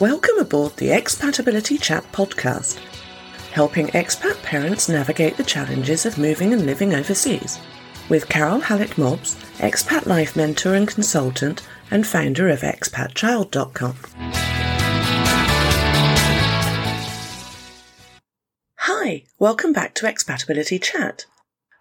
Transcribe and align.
Welcome 0.00 0.38
aboard 0.38 0.76
the 0.78 0.88
Expatability 0.88 1.78
Chat 1.78 2.10
podcast, 2.10 2.78
helping 3.52 3.88
expat 3.88 4.42
parents 4.42 4.88
navigate 4.88 5.36
the 5.36 5.44
challenges 5.44 6.06
of 6.06 6.16
moving 6.16 6.54
and 6.54 6.64
living 6.64 6.94
overseas. 6.94 7.60
With 8.08 8.30
Carole 8.30 8.60
Hallett 8.60 8.96
Mobbs, 8.96 9.34
expat 9.58 10.06
life 10.06 10.36
mentor 10.36 10.72
and 10.72 10.88
consultant, 10.88 11.60
and 11.90 12.06
founder 12.06 12.48
of 12.48 12.60
expatchild.com. 12.62 13.96
Hi, 18.76 19.24
welcome 19.38 19.74
back 19.74 19.94
to 19.96 20.06
Expatability 20.06 20.82
Chat. 20.82 21.26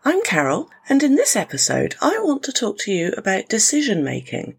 I'm 0.04 0.21
Carole, 0.23 0.70
and 0.89 1.04
in 1.04 1.15
this 1.15 1.38
episode, 1.38 1.95
I 2.01 2.20
want 2.20 2.43
to 2.43 2.51
talk 2.51 2.79
to 2.79 2.91
you 2.91 3.13
about 3.15 3.47
decision 3.47 4.04
making, 4.04 4.57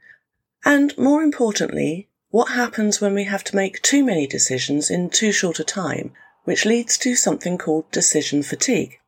and 0.64 0.96
more 0.96 1.22
importantly, 1.22 2.08
what 2.30 2.52
happens 2.52 3.00
when 3.00 3.14
we 3.14 3.24
have 3.24 3.44
to 3.44 3.56
make 3.56 3.82
too 3.82 4.04
many 4.04 4.26
decisions 4.26 4.90
in 4.90 5.10
too 5.10 5.32
short 5.32 5.58
a 5.58 5.64
time, 5.64 6.12
which 6.44 6.64
leads 6.64 6.96
to 6.96 7.14
something 7.14 7.58
called 7.58 7.90
decision 7.90 8.42
fatigue. 8.42 8.98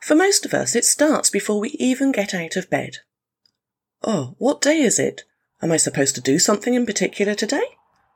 For 0.00 0.14
most 0.14 0.46
of 0.46 0.54
us, 0.54 0.74
it 0.74 0.84
starts 0.84 1.30
before 1.30 1.60
we 1.60 1.70
even 1.70 2.12
get 2.12 2.34
out 2.34 2.56
of 2.56 2.70
bed. 2.70 2.98
Oh, 4.02 4.34
what 4.38 4.60
day 4.60 4.78
is 4.80 4.98
it? 4.98 5.24
Am 5.62 5.72
I 5.72 5.76
supposed 5.76 6.14
to 6.14 6.20
do 6.20 6.38
something 6.38 6.74
in 6.74 6.86
particular 6.86 7.34
today? 7.34 7.64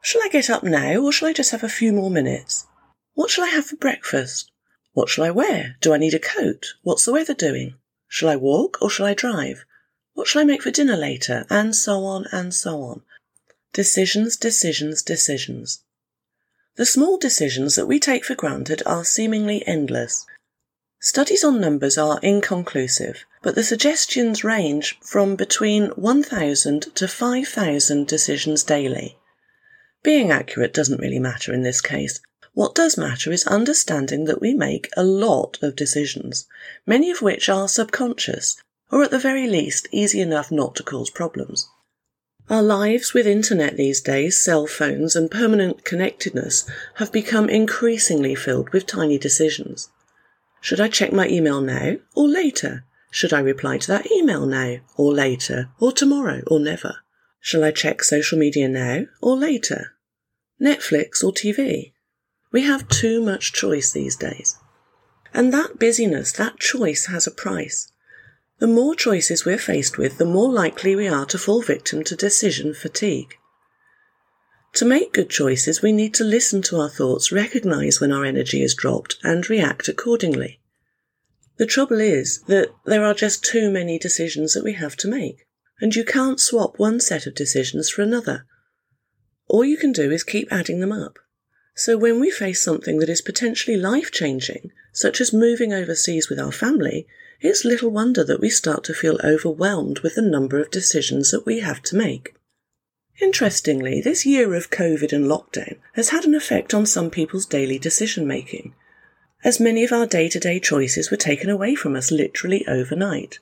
Shall 0.02 0.22
I 0.22 0.28
get 0.28 0.48
up 0.48 0.62
now, 0.62 1.00
or 1.00 1.12
shall 1.12 1.28
I 1.28 1.32
just 1.32 1.50
have 1.50 1.64
a 1.64 1.68
few 1.68 1.92
more 1.92 2.10
minutes? 2.10 2.66
What 3.14 3.30
shall 3.30 3.44
I 3.44 3.48
have 3.48 3.66
for 3.66 3.76
breakfast? 3.76 4.50
What 4.92 5.08
shall 5.08 5.24
I 5.24 5.30
wear? 5.30 5.76
Do 5.80 5.92
I 5.92 5.98
need 5.98 6.14
a 6.14 6.18
coat? 6.18 6.66
What's 6.82 7.04
the 7.04 7.12
weather 7.12 7.34
doing? 7.34 7.74
Shall 8.08 8.30
I 8.30 8.36
walk 8.36 8.78
or 8.80 8.88
shall 8.88 9.06
I 9.06 9.14
drive? 9.14 9.64
What 10.14 10.26
shall 10.26 10.42
I 10.42 10.44
make 10.44 10.62
for 10.62 10.70
dinner 10.70 10.96
later? 10.96 11.46
And 11.50 11.76
so 11.76 12.04
on 12.04 12.26
and 12.32 12.54
so 12.54 12.82
on. 12.82 13.02
Decisions, 13.72 14.36
decisions, 14.36 15.00
decisions. 15.00 15.84
The 16.74 16.86
small 16.86 17.18
decisions 17.18 17.76
that 17.76 17.86
we 17.86 18.00
take 18.00 18.24
for 18.24 18.34
granted 18.34 18.82
are 18.84 19.04
seemingly 19.04 19.66
endless. 19.66 20.26
Studies 20.98 21.44
on 21.44 21.60
numbers 21.60 21.96
are 21.96 22.18
inconclusive, 22.20 23.24
but 23.42 23.54
the 23.54 23.62
suggestions 23.62 24.42
range 24.42 24.98
from 25.02 25.36
between 25.36 25.86
1,000 25.90 26.94
to 26.96 27.06
5,000 27.06 28.06
decisions 28.06 28.64
daily. 28.64 29.16
Being 30.02 30.30
accurate 30.30 30.74
doesn't 30.74 31.00
really 31.00 31.18
matter 31.20 31.52
in 31.52 31.62
this 31.62 31.80
case. 31.80 32.20
What 32.54 32.74
does 32.74 32.98
matter 32.98 33.30
is 33.30 33.46
understanding 33.46 34.24
that 34.24 34.40
we 34.40 34.52
make 34.52 34.90
a 34.96 35.04
lot 35.04 35.58
of 35.62 35.76
decisions, 35.76 36.46
many 36.86 37.10
of 37.10 37.22
which 37.22 37.48
are 37.48 37.68
subconscious, 37.68 38.56
or 38.90 39.04
at 39.04 39.12
the 39.12 39.18
very 39.18 39.46
least 39.46 39.86
easy 39.92 40.20
enough 40.20 40.50
not 40.50 40.74
to 40.76 40.82
cause 40.82 41.10
problems. 41.10 41.68
Our 42.50 42.64
lives 42.64 43.14
with 43.14 43.28
internet 43.28 43.76
these 43.76 44.00
days, 44.00 44.42
cell 44.42 44.66
phones, 44.66 45.14
and 45.14 45.30
permanent 45.30 45.84
connectedness 45.84 46.68
have 46.96 47.12
become 47.12 47.48
increasingly 47.48 48.34
filled 48.34 48.70
with 48.70 48.86
tiny 48.86 49.18
decisions. 49.18 49.88
Should 50.60 50.80
I 50.80 50.88
check 50.88 51.12
my 51.12 51.28
email 51.28 51.60
now 51.60 51.98
or 52.16 52.26
later? 52.26 52.84
Should 53.12 53.32
I 53.32 53.38
reply 53.38 53.78
to 53.78 53.86
that 53.86 54.10
email 54.10 54.46
now 54.46 54.78
or 54.96 55.14
later 55.14 55.70
or 55.78 55.92
tomorrow 55.92 56.42
or 56.48 56.58
never? 56.58 56.96
Shall 57.38 57.62
I 57.62 57.70
check 57.70 58.02
social 58.02 58.36
media 58.36 58.68
now 58.68 59.04
or 59.22 59.36
later? 59.36 59.92
Netflix 60.60 61.22
or 61.22 61.30
TV? 61.30 61.92
We 62.50 62.62
have 62.62 62.88
too 62.88 63.22
much 63.22 63.52
choice 63.52 63.92
these 63.92 64.16
days. 64.16 64.58
And 65.32 65.54
that 65.54 65.78
busyness, 65.78 66.32
that 66.32 66.58
choice 66.58 67.06
has 67.06 67.28
a 67.28 67.30
price. 67.30 67.92
The 68.60 68.66
more 68.66 68.94
choices 68.94 69.46
we're 69.46 69.56
faced 69.56 69.96
with, 69.96 70.18
the 70.18 70.26
more 70.26 70.52
likely 70.52 70.94
we 70.94 71.08
are 71.08 71.24
to 71.26 71.38
fall 71.38 71.62
victim 71.62 72.04
to 72.04 72.14
decision 72.14 72.74
fatigue. 72.74 73.34
To 74.74 74.84
make 74.84 75.14
good 75.14 75.30
choices, 75.30 75.80
we 75.80 75.92
need 75.92 76.12
to 76.14 76.24
listen 76.24 76.60
to 76.62 76.76
our 76.76 76.90
thoughts, 76.90 77.32
recognize 77.32 78.00
when 78.00 78.12
our 78.12 78.24
energy 78.24 78.62
is 78.62 78.74
dropped, 78.74 79.16
and 79.22 79.48
react 79.48 79.88
accordingly. 79.88 80.60
The 81.56 81.64
trouble 81.64 82.00
is 82.00 82.42
that 82.48 82.70
there 82.84 83.02
are 83.02 83.14
just 83.14 83.42
too 83.42 83.70
many 83.70 83.98
decisions 83.98 84.52
that 84.52 84.64
we 84.64 84.74
have 84.74 84.94
to 84.98 85.08
make, 85.08 85.46
and 85.80 85.96
you 85.96 86.04
can't 86.04 86.38
swap 86.38 86.78
one 86.78 87.00
set 87.00 87.26
of 87.26 87.34
decisions 87.34 87.88
for 87.88 88.02
another. 88.02 88.46
All 89.48 89.64
you 89.64 89.78
can 89.78 89.92
do 89.92 90.10
is 90.10 90.22
keep 90.22 90.52
adding 90.52 90.80
them 90.80 90.92
up. 90.92 91.18
So 91.74 91.96
when 91.96 92.20
we 92.20 92.30
face 92.30 92.62
something 92.62 92.98
that 92.98 93.08
is 93.08 93.22
potentially 93.22 93.78
life 93.78 94.12
changing, 94.12 94.70
such 94.92 95.18
as 95.18 95.32
moving 95.32 95.72
overseas 95.72 96.28
with 96.28 96.38
our 96.38 96.52
family, 96.52 97.06
it's 97.40 97.64
little 97.64 97.90
wonder 97.90 98.22
that 98.24 98.40
we 98.40 98.50
start 98.50 98.84
to 98.84 98.94
feel 98.94 99.18
overwhelmed 99.24 100.00
with 100.00 100.14
the 100.14 100.22
number 100.22 100.60
of 100.60 100.70
decisions 100.70 101.30
that 101.30 101.46
we 101.46 101.60
have 101.60 101.82
to 101.82 101.96
make. 101.96 102.34
Interestingly, 103.20 104.00
this 104.00 104.24
year 104.24 104.54
of 104.54 104.70
COVID 104.70 105.12
and 105.12 105.26
lockdown 105.26 105.76
has 105.94 106.10
had 106.10 106.24
an 106.24 106.34
effect 106.34 106.72
on 106.72 106.86
some 106.86 107.10
people's 107.10 107.46
daily 107.46 107.78
decision 107.78 108.26
making, 108.26 108.74
as 109.42 109.60
many 109.60 109.84
of 109.84 109.92
our 109.92 110.06
day 110.06 110.28
to 110.28 110.38
day 110.38 110.60
choices 110.60 111.10
were 111.10 111.16
taken 111.16 111.48
away 111.48 111.74
from 111.74 111.96
us 111.96 112.10
literally 112.10 112.66
overnight. 112.66 113.38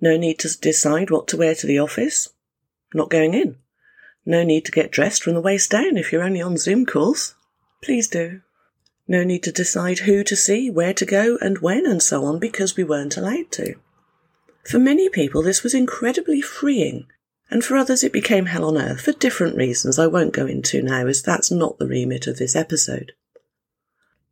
No 0.00 0.16
need 0.16 0.38
to 0.40 0.58
decide 0.58 1.10
what 1.10 1.28
to 1.28 1.36
wear 1.36 1.54
to 1.54 1.66
the 1.66 1.78
office? 1.78 2.30
Not 2.94 3.10
going 3.10 3.34
in. 3.34 3.56
No 4.26 4.42
need 4.44 4.64
to 4.64 4.72
get 4.72 4.90
dressed 4.90 5.22
from 5.22 5.34
the 5.34 5.40
waist 5.40 5.70
down 5.70 5.96
if 5.96 6.10
you're 6.10 6.22
only 6.22 6.40
on 6.40 6.56
Zoom 6.56 6.86
calls. 6.86 7.34
Please 7.82 8.08
do. 8.08 8.40
No 9.06 9.22
need 9.22 9.42
to 9.42 9.52
decide 9.52 10.00
who 10.00 10.24
to 10.24 10.36
see, 10.36 10.70
where 10.70 10.94
to 10.94 11.04
go, 11.04 11.36
and 11.40 11.58
when, 11.58 11.86
and 11.86 12.02
so 12.02 12.24
on, 12.24 12.38
because 12.38 12.76
we 12.76 12.84
weren't 12.84 13.16
allowed 13.16 13.52
to. 13.52 13.74
For 14.68 14.78
many 14.78 15.08
people, 15.10 15.42
this 15.42 15.62
was 15.62 15.74
incredibly 15.74 16.40
freeing, 16.40 17.06
and 17.50 17.62
for 17.62 17.76
others, 17.76 18.02
it 18.02 18.12
became 18.12 18.46
hell 18.46 18.64
on 18.64 18.78
earth 18.78 19.02
for 19.02 19.12
different 19.12 19.56
reasons 19.56 19.98
I 19.98 20.06
won't 20.06 20.32
go 20.32 20.46
into 20.46 20.82
now, 20.82 21.06
as 21.06 21.22
that's 21.22 21.50
not 21.50 21.78
the 21.78 21.86
remit 21.86 22.26
of 22.26 22.38
this 22.38 22.56
episode. 22.56 23.12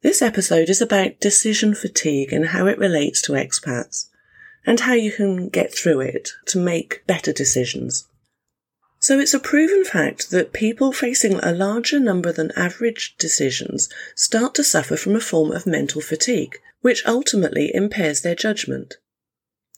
This 0.00 0.22
episode 0.22 0.70
is 0.70 0.80
about 0.80 1.20
decision 1.20 1.74
fatigue 1.74 2.32
and 2.32 2.48
how 2.48 2.66
it 2.66 2.78
relates 2.78 3.20
to 3.22 3.32
expats, 3.32 4.06
and 4.64 4.80
how 4.80 4.94
you 4.94 5.12
can 5.12 5.48
get 5.48 5.74
through 5.74 6.00
it 6.00 6.30
to 6.46 6.58
make 6.58 7.06
better 7.06 7.32
decisions. 7.32 8.08
So 9.02 9.18
it's 9.18 9.34
a 9.34 9.40
proven 9.40 9.84
fact 9.84 10.30
that 10.30 10.52
people 10.52 10.92
facing 10.92 11.40
a 11.40 11.50
larger 11.50 11.98
number 11.98 12.30
than 12.30 12.52
average 12.54 13.16
decisions 13.18 13.88
start 14.14 14.54
to 14.54 14.62
suffer 14.62 14.96
from 14.96 15.16
a 15.16 15.20
form 15.20 15.50
of 15.50 15.66
mental 15.66 16.00
fatigue, 16.00 16.60
which 16.82 17.04
ultimately 17.04 17.74
impairs 17.74 18.20
their 18.20 18.36
judgment. 18.36 18.98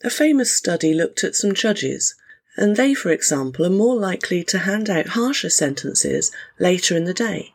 A 0.03 0.11
famous 0.11 0.55
study 0.55 0.93
looked 0.93 1.25
at 1.25 1.35
some 1.35 1.55
judges, 1.55 2.15
and 2.59 2.77
they, 2.77 2.93
for 2.93 3.11
example, 3.11 3.65
are 3.65 3.71
more 3.71 3.97
likely 3.97 4.45
to 4.45 4.59
hand 4.59 4.91
out 4.91 5.17
harsher 5.17 5.49
sentences 5.49 6.31
later 6.61 6.95
in 6.95 7.05
the 7.05 7.15
day. 7.15 7.55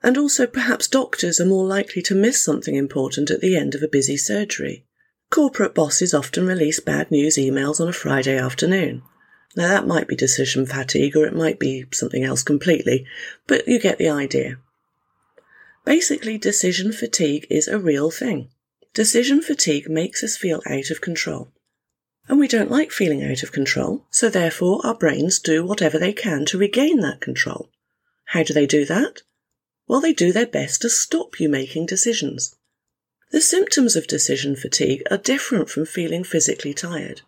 And 0.00 0.16
also, 0.16 0.46
perhaps 0.46 0.86
doctors 0.86 1.40
are 1.40 1.44
more 1.44 1.66
likely 1.66 2.02
to 2.02 2.14
miss 2.14 2.40
something 2.40 2.76
important 2.76 3.32
at 3.32 3.40
the 3.40 3.56
end 3.56 3.74
of 3.74 3.82
a 3.82 3.88
busy 3.88 4.16
surgery. 4.16 4.84
Corporate 5.28 5.74
bosses 5.74 6.14
often 6.14 6.46
release 6.46 6.78
bad 6.78 7.10
news 7.10 7.36
emails 7.36 7.80
on 7.80 7.88
a 7.88 7.92
Friday 7.92 8.38
afternoon. 8.38 9.02
Now, 9.56 9.68
that 9.68 9.86
might 9.86 10.08
be 10.08 10.16
decision 10.16 10.66
fatigue 10.66 11.16
or 11.16 11.26
it 11.26 11.34
might 11.34 11.58
be 11.58 11.86
something 11.92 12.24
else 12.24 12.42
completely, 12.42 13.06
but 13.46 13.68
you 13.68 13.78
get 13.78 13.98
the 13.98 14.08
idea. 14.08 14.58
Basically, 15.84 16.38
decision 16.38 16.92
fatigue 16.92 17.46
is 17.50 17.68
a 17.68 17.78
real 17.78 18.10
thing. 18.10 18.48
Decision 18.94 19.42
fatigue 19.42 19.88
makes 19.88 20.24
us 20.24 20.36
feel 20.36 20.62
out 20.66 20.90
of 20.90 21.00
control. 21.00 21.52
And 22.26 22.38
we 22.38 22.48
don't 22.48 22.70
like 22.70 22.90
feeling 22.90 23.22
out 23.22 23.42
of 23.42 23.52
control, 23.52 24.06
so 24.10 24.30
therefore 24.30 24.80
our 24.84 24.94
brains 24.94 25.38
do 25.38 25.64
whatever 25.64 25.98
they 25.98 26.12
can 26.12 26.46
to 26.46 26.58
regain 26.58 27.00
that 27.00 27.20
control. 27.20 27.70
How 28.26 28.42
do 28.42 28.54
they 28.54 28.66
do 28.66 28.84
that? 28.86 29.22
Well, 29.86 30.00
they 30.00 30.14
do 30.14 30.32
their 30.32 30.46
best 30.46 30.80
to 30.82 30.88
stop 30.88 31.38
you 31.38 31.48
making 31.48 31.86
decisions. 31.86 32.56
The 33.30 33.42
symptoms 33.42 33.94
of 33.94 34.06
decision 34.06 34.56
fatigue 34.56 35.02
are 35.10 35.18
different 35.18 35.68
from 35.68 35.84
feeling 35.84 36.24
physically 36.24 36.72
tired. 36.72 37.20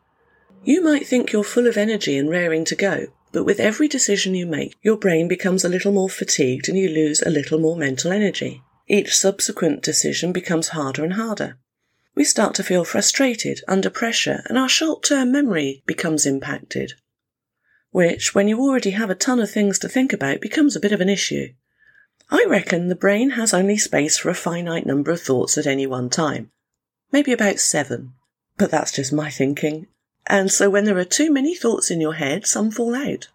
You 0.65 0.83
might 0.83 1.07
think 1.07 1.33
you're 1.33 1.45
full 1.45 1.67
of 1.67 1.77
energy 1.77 2.17
and 2.17 2.29
raring 2.29 2.65
to 2.67 2.75
go, 2.75 3.07
but 3.33 3.45
with 3.45 3.61
every 3.61 3.89
decision 3.89 4.35
you 4.35 4.47
make, 4.47 4.75
your 4.83 4.97
brain 4.97 5.29
becomes 5.29 5.65
a 5.65 5.69
little 5.69 5.93
more 5.93 6.09
fatigued 6.09 6.69
and 6.69 6.79
you 6.79 6.89
lose 6.89 7.23
a 7.23 7.31
little 7.31 7.59
more 7.59 7.77
mental 7.77 8.11
energy. 8.13 8.63
Each 8.89 9.17
subsequent 9.17 9.83
decision 9.83 10.33
becomes 10.33 10.69
harder 10.69 11.05
and 11.05 11.15
harder. 11.15 11.59
We 12.15 12.25
start 12.25 12.55
to 12.55 12.65
feel 12.65 12.85
frustrated, 12.85 13.61
under 13.69 13.91
pressure, 13.91 14.43
and 14.47 14.57
our 14.57 14.69
short 14.69 15.03
term 15.03 15.33
memory 15.33 15.83
becomes 15.87 16.25
impacted. 16.25 16.95
Which, 17.91 18.35
when 18.35 18.49
you 18.49 18.61
already 18.61 18.91
have 18.91 19.11
a 19.11 19.15
ton 19.15 19.39
of 19.41 19.51
things 19.51 19.79
to 19.81 19.89
think 19.89 20.13
about, 20.13 20.41
becomes 20.41 20.75
a 20.75 20.81
bit 20.81 20.93
of 20.93 21.01
an 21.01 21.09
issue. 21.09 21.49
I 22.31 22.45
reckon 22.49 22.89
the 22.89 22.95
brain 22.95 23.31
has 23.31 23.53
only 23.53 23.77
space 23.77 24.19
for 24.19 24.31
a 24.31 24.35
finite 24.35 24.87
number 24.87 25.11
of 25.11 25.21
thoughts 25.21 25.59
at 25.59 25.67
any 25.67 25.87
one 25.87 26.11
time. 26.11 26.51
Maybe 27.13 27.33
about 27.33 27.59
seven. 27.59 28.15
But 28.57 28.71
that's 28.71 28.93
just 28.93 29.13
my 29.13 29.31
thinking, 29.31 29.87
and 30.27 30.51
so 30.51 30.69
when 30.69 30.85
there 30.85 30.99
are 30.99 31.05
too 31.05 31.33
many 31.33 31.55
thoughts 31.55 31.91
in 31.91 32.01
your 32.01 32.15
head, 32.15 32.47
some 32.47 32.71
fall 32.71 32.95
out. 32.95 33.29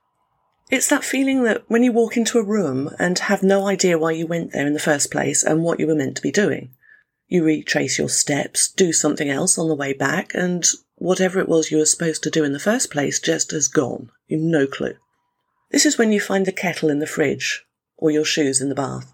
It's 0.70 0.88
that 0.88 1.04
feeling 1.04 1.44
that 1.44 1.64
when 1.68 1.84
you 1.84 1.92
walk 1.92 2.16
into 2.16 2.38
a 2.38 2.44
room 2.44 2.96
and 2.98 3.20
have 3.20 3.44
no 3.44 3.68
idea 3.68 3.98
why 3.98 4.12
you 4.12 4.26
went 4.26 4.54
there 4.54 4.66
in 4.66 4.74
the 4.74 4.80
first 4.80 5.12
place 5.12 5.44
and 5.44 5.64
what 5.64 5.80
you 5.80 5.88
were 5.88 5.96
meant 5.96 6.16
to 6.16 6.22
be 6.22 6.32
doing. 6.32 6.72
You 7.28 7.44
retrace 7.44 7.98
your 7.98 8.10
steps, 8.10 8.70
do 8.70 8.94
something 8.94 9.30
else 9.30 9.58
on 9.58 9.68
the 9.68 9.76
way 9.76 9.94
back, 9.94 10.34
and 10.34 10.66
whatever 10.96 11.40
it 11.40 11.50
was 11.50 11.72
you 11.72 11.78
were 11.78 11.86
supposed 11.86 12.24
to 12.24 12.30
do 12.30 12.44
in 12.44 12.54
the 12.54 12.60
first 12.60 12.92
place 12.92 13.20
just 13.20 13.52
has 13.52 13.68
gone. 13.68 14.12
You've 14.28 14.42
no 14.42 14.68
clue. 14.68 14.96
This 15.72 15.86
is 15.86 15.98
when 15.98 16.12
you 16.12 16.20
find 16.20 16.46
the 16.46 16.52
kettle 16.52 16.90
in 16.90 17.00
the 17.00 17.08
fridge, 17.08 17.66
or 17.98 18.12
your 18.12 18.26
shoes 18.26 18.62
in 18.62 18.70
the 18.70 18.76
bath. 18.76 19.14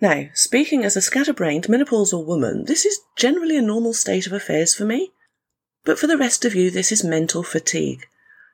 Now, 0.00 0.26
speaking 0.34 0.84
as 0.84 0.96
a 0.96 1.02
scatterbrained 1.02 1.64
menopausal 1.64 2.24
woman, 2.24 2.64
this 2.64 2.84
is 2.84 2.98
generally 3.16 3.56
a 3.56 3.62
normal 3.62 3.92
state 3.92 4.26
of 4.26 4.32
affairs 4.32 4.74
for 4.74 4.84
me. 4.84 5.12
But 5.84 5.98
for 5.98 6.06
the 6.06 6.18
rest 6.18 6.44
of 6.44 6.54
you, 6.54 6.70
this 6.70 6.92
is 6.92 7.02
mental 7.02 7.42
fatigue, 7.42 8.06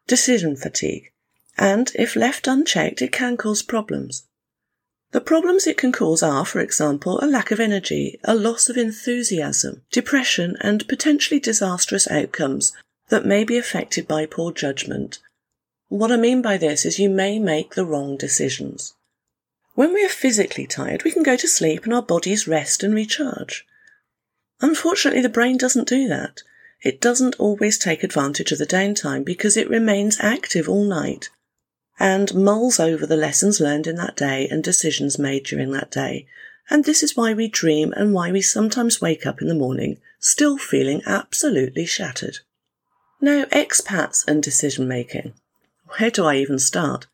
decision 0.07 0.57
fatigue, 0.57 1.11
and 1.59 1.91
if 1.95 2.17
left 2.17 2.47
unchecked, 2.47 3.03
it 3.03 3.13
can 3.13 3.37
cause 3.37 3.63
problems. 3.63 4.25
The 5.13 5.21
problems 5.21 5.67
it 5.67 5.79
can 5.79 5.93
cause 5.93 6.23
are, 6.23 6.45
for 6.45 6.61
example, 6.61 7.19
a 7.21 7.27
lack 7.27 7.51
of 7.51 7.61
energy, 7.61 8.19
a 8.25 8.35
loss 8.35 8.69
of 8.69 8.77
enthusiasm, 8.77 9.83
depression, 9.91 10.57
and 10.61 10.87
potentially 10.89 11.41
disastrous 11.41 12.09
outcomes 12.11 12.73
that 13.09 13.25
may 13.25 13.45
be 13.45 13.57
affected 13.57 14.07
by 14.07 14.27
poor 14.27 14.53
judgment. 14.53 15.21
What 15.89 16.11
I 16.11 16.17
mean 16.17 16.43
by 16.43 16.57
this 16.57 16.85
is 16.85 16.99
you 16.99 17.09
may 17.09 17.39
make 17.39 17.75
the 17.75 17.87
wrong 17.87 18.17
decisions. 18.17 18.95
When 19.75 19.95
we 19.95 20.05
are 20.05 20.11
physically 20.11 20.67
tired, 20.67 21.05
we 21.05 21.13
can 21.13 21.23
go 21.23 21.37
to 21.37 21.49
sleep 21.49 21.85
and 21.85 21.95
our 21.95 22.03
bodies 22.03 22.49
rest 22.49 22.83
and 22.83 22.95
recharge. 22.95 23.65
Unfortunately, 24.61 25.23
the 25.23 25.29
brain 25.29 25.57
doesn't 25.57 25.89
do 25.89 26.09
that. 26.09 26.43
It 26.83 27.01
doesn't 27.01 27.37
always 27.39 27.79
take 27.79 28.03
advantage 28.03 28.53
of 28.53 28.59
the 28.59 28.67
downtime 28.67 29.25
because 29.25 29.57
it 29.57 29.71
remains 29.71 30.19
active 30.21 30.69
all 30.69 30.85
night 30.85 31.31
and 31.99 32.35
mulls 32.35 32.79
over 32.79 33.07
the 33.07 33.17
lessons 33.17 33.61
learned 33.61 33.87
in 33.87 33.97
that 33.97 34.17
day 34.17 34.47
and 34.49 34.63
decisions 34.63 35.19
made 35.19 35.45
during 35.45 35.73
that 35.73 35.91
day. 35.91 36.27
And 36.69 36.85
this 36.85 37.03
is 37.03 37.17
why 37.17 37.33
we 37.33 37.49
dream 37.49 37.93
and 37.97 38.13
why 38.13 38.31
we 38.31 38.43
sometimes 38.43 39.01
wake 39.01 39.25
up 39.25 39.41
in 39.41 39.49
the 39.49 39.55
morning 39.55 39.99
still 40.19 40.59
feeling 40.59 41.03
absolutely 41.07 41.87
shattered. 41.87 42.39
Now, 43.21 43.45
expats 43.45 44.27
and 44.29 44.43
decision 44.43 44.87
making. 44.87 45.33
Where 45.99 46.11
do 46.11 46.27
I 46.27 46.37
even 46.37 46.59
start? 46.59 47.07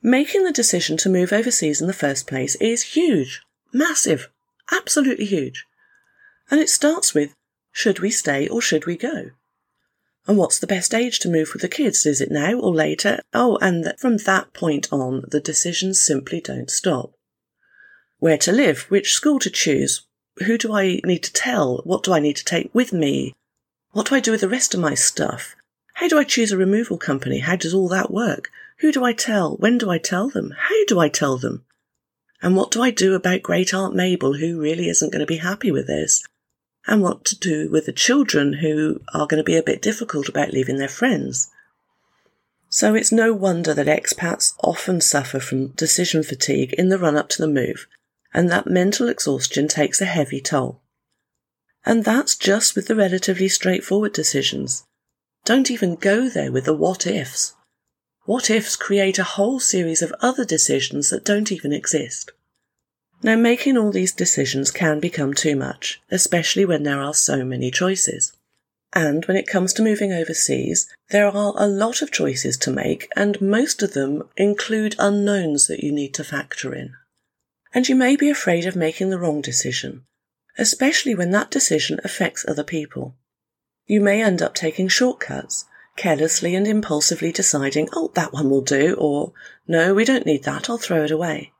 Making 0.00 0.44
the 0.44 0.52
decision 0.52 0.96
to 0.98 1.08
move 1.08 1.32
overseas 1.32 1.80
in 1.80 1.86
the 1.86 1.92
first 1.92 2.26
place 2.26 2.54
is 2.56 2.94
huge, 2.94 3.42
massive, 3.72 4.28
absolutely 4.70 5.24
huge. 5.24 5.64
And 6.50 6.60
it 6.60 6.68
starts 6.68 7.14
with 7.14 7.34
should 7.72 7.98
we 7.98 8.10
stay 8.10 8.46
or 8.46 8.60
should 8.60 8.86
we 8.86 8.96
go? 8.96 9.30
And 10.26 10.36
what's 10.36 10.58
the 10.58 10.68
best 10.68 10.94
age 10.94 11.18
to 11.20 11.30
move 11.30 11.50
with 11.52 11.62
the 11.62 11.68
kids? 11.68 12.06
Is 12.06 12.20
it 12.20 12.30
now 12.30 12.54
or 12.54 12.72
later? 12.72 13.20
Oh, 13.34 13.58
and 13.60 13.92
from 13.98 14.18
that 14.18 14.52
point 14.52 14.88
on, 14.92 15.24
the 15.26 15.40
decisions 15.40 16.00
simply 16.00 16.40
don't 16.40 16.70
stop. 16.70 17.12
Where 18.18 18.38
to 18.38 18.52
live? 18.52 18.82
Which 18.82 19.14
school 19.14 19.40
to 19.40 19.50
choose? 19.50 20.06
Who 20.46 20.56
do 20.56 20.72
I 20.72 21.00
need 21.04 21.24
to 21.24 21.32
tell? 21.32 21.78
What 21.78 22.04
do 22.04 22.12
I 22.12 22.20
need 22.20 22.36
to 22.36 22.44
take 22.44 22.70
with 22.72 22.92
me? 22.92 23.32
What 23.90 24.06
do 24.06 24.14
I 24.14 24.20
do 24.20 24.30
with 24.30 24.42
the 24.42 24.48
rest 24.48 24.74
of 24.74 24.80
my 24.80 24.94
stuff? 24.94 25.56
How 25.94 26.08
do 26.08 26.18
I 26.18 26.24
choose 26.24 26.52
a 26.52 26.56
removal 26.56 26.98
company? 26.98 27.40
How 27.40 27.56
does 27.56 27.74
all 27.74 27.88
that 27.88 28.12
work? 28.12 28.50
Who 28.78 28.92
do 28.92 29.04
I 29.04 29.12
tell? 29.12 29.56
When 29.56 29.76
do 29.76 29.90
I 29.90 29.98
tell 29.98 30.28
them? 30.28 30.54
How 30.56 30.84
do 30.86 31.00
I 31.00 31.08
tell 31.08 31.36
them? 31.36 31.64
And 32.40 32.56
what 32.56 32.70
do 32.70 32.82
I 32.82 32.90
do 32.90 33.14
about 33.14 33.42
Great 33.42 33.74
Aunt 33.74 33.94
Mabel, 33.94 34.34
who 34.34 34.60
really 34.60 34.88
isn't 34.88 35.12
going 35.12 35.20
to 35.20 35.26
be 35.26 35.36
happy 35.36 35.70
with 35.70 35.86
this? 35.86 36.24
And 36.86 37.02
what 37.02 37.24
to 37.24 37.38
do 37.38 37.70
with 37.70 37.86
the 37.86 37.92
children 37.92 38.54
who 38.54 39.00
are 39.14 39.26
going 39.26 39.38
to 39.38 39.44
be 39.44 39.56
a 39.56 39.62
bit 39.62 39.82
difficult 39.82 40.28
about 40.28 40.52
leaving 40.52 40.78
their 40.78 40.88
friends. 40.88 41.48
So 42.68 42.94
it's 42.94 43.12
no 43.12 43.32
wonder 43.32 43.74
that 43.74 43.86
expats 43.86 44.54
often 44.62 45.00
suffer 45.00 45.38
from 45.38 45.68
decision 45.68 46.22
fatigue 46.22 46.72
in 46.72 46.88
the 46.88 46.98
run 46.98 47.16
up 47.16 47.28
to 47.30 47.42
the 47.42 47.48
move, 47.48 47.86
and 48.32 48.50
that 48.50 48.66
mental 48.66 49.08
exhaustion 49.08 49.68
takes 49.68 50.00
a 50.00 50.06
heavy 50.06 50.40
toll. 50.40 50.80
And 51.84 52.04
that's 52.04 52.36
just 52.36 52.74
with 52.74 52.88
the 52.88 52.96
relatively 52.96 53.48
straightforward 53.48 54.12
decisions. 54.12 54.84
Don't 55.44 55.70
even 55.70 55.96
go 55.96 56.28
there 56.28 56.52
with 56.52 56.64
the 56.64 56.74
what 56.74 57.06
ifs. 57.06 57.54
What 58.24 58.50
ifs 58.50 58.76
create 58.76 59.18
a 59.18 59.24
whole 59.24 59.58
series 59.58 60.00
of 60.00 60.14
other 60.20 60.44
decisions 60.44 61.10
that 61.10 61.24
don't 61.24 61.50
even 61.50 61.72
exist. 61.72 62.30
Now, 63.24 63.36
making 63.36 63.78
all 63.78 63.92
these 63.92 64.12
decisions 64.12 64.72
can 64.72 64.98
become 64.98 65.32
too 65.32 65.54
much, 65.54 66.00
especially 66.10 66.64
when 66.64 66.82
there 66.82 67.00
are 67.00 67.14
so 67.14 67.44
many 67.44 67.70
choices. 67.70 68.32
And 68.92 69.24
when 69.26 69.36
it 69.36 69.46
comes 69.46 69.72
to 69.74 69.82
moving 69.82 70.12
overseas, 70.12 70.88
there 71.10 71.26
are 71.26 71.54
a 71.56 71.68
lot 71.68 72.02
of 72.02 72.10
choices 72.10 72.56
to 72.58 72.70
make, 72.70 73.08
and 73.14 73.40
most 73.40 73.82
of 73.82 73.94
them 73.94 74.28
include 74.36 74.96
unknowns 74.98 75.68
that 75.68 75.82
you 75.84 75.92
need 75.92 76.14
to 76.14 76.24
factor 76.24 76.74
in. 76.74 76.94
And 77.72 77.88
you 77.88 77.94
may 77.94 78.16
be 78.16 78.28
afraid 78.28 78.66
of 78.66 78.76
making 78.76 79.10
the 79.10 79.18
wrong 79.18 79.40
decision, 79.40 80.04
especially 80.58 81.14
when 81.14 81.30
that 81.30 81.50
decision 81.50 82.00
affects 82.04 82.44
other 82.46 82.64
people. 82.64 83.14
You 83.86 84.00
may 84.00 84.20
end 84.20 84.42
up 84.42 84.54
taking 84.54 84.88
shortcuts, 84.88 85.64
carelessly 85.96 86.54
and 86.54 86.66
impulsively 86.66 87.32
deciding, 87.32 87.88
oh, 87.94 88.10
that 88.14 88.32
one 88.32 88.50
will 88.50 88.62
do, 88.62 88.94
or 88.98 89.32
no, 89.66 89.94
we 89.94 90.04
don't 90.04 90.26
need 90.26 90.42
that, 90.42 90.68
I'll 90.68 90.76
throw 90.76 91.04
it 91.04 91.10
away. 91.10 91.52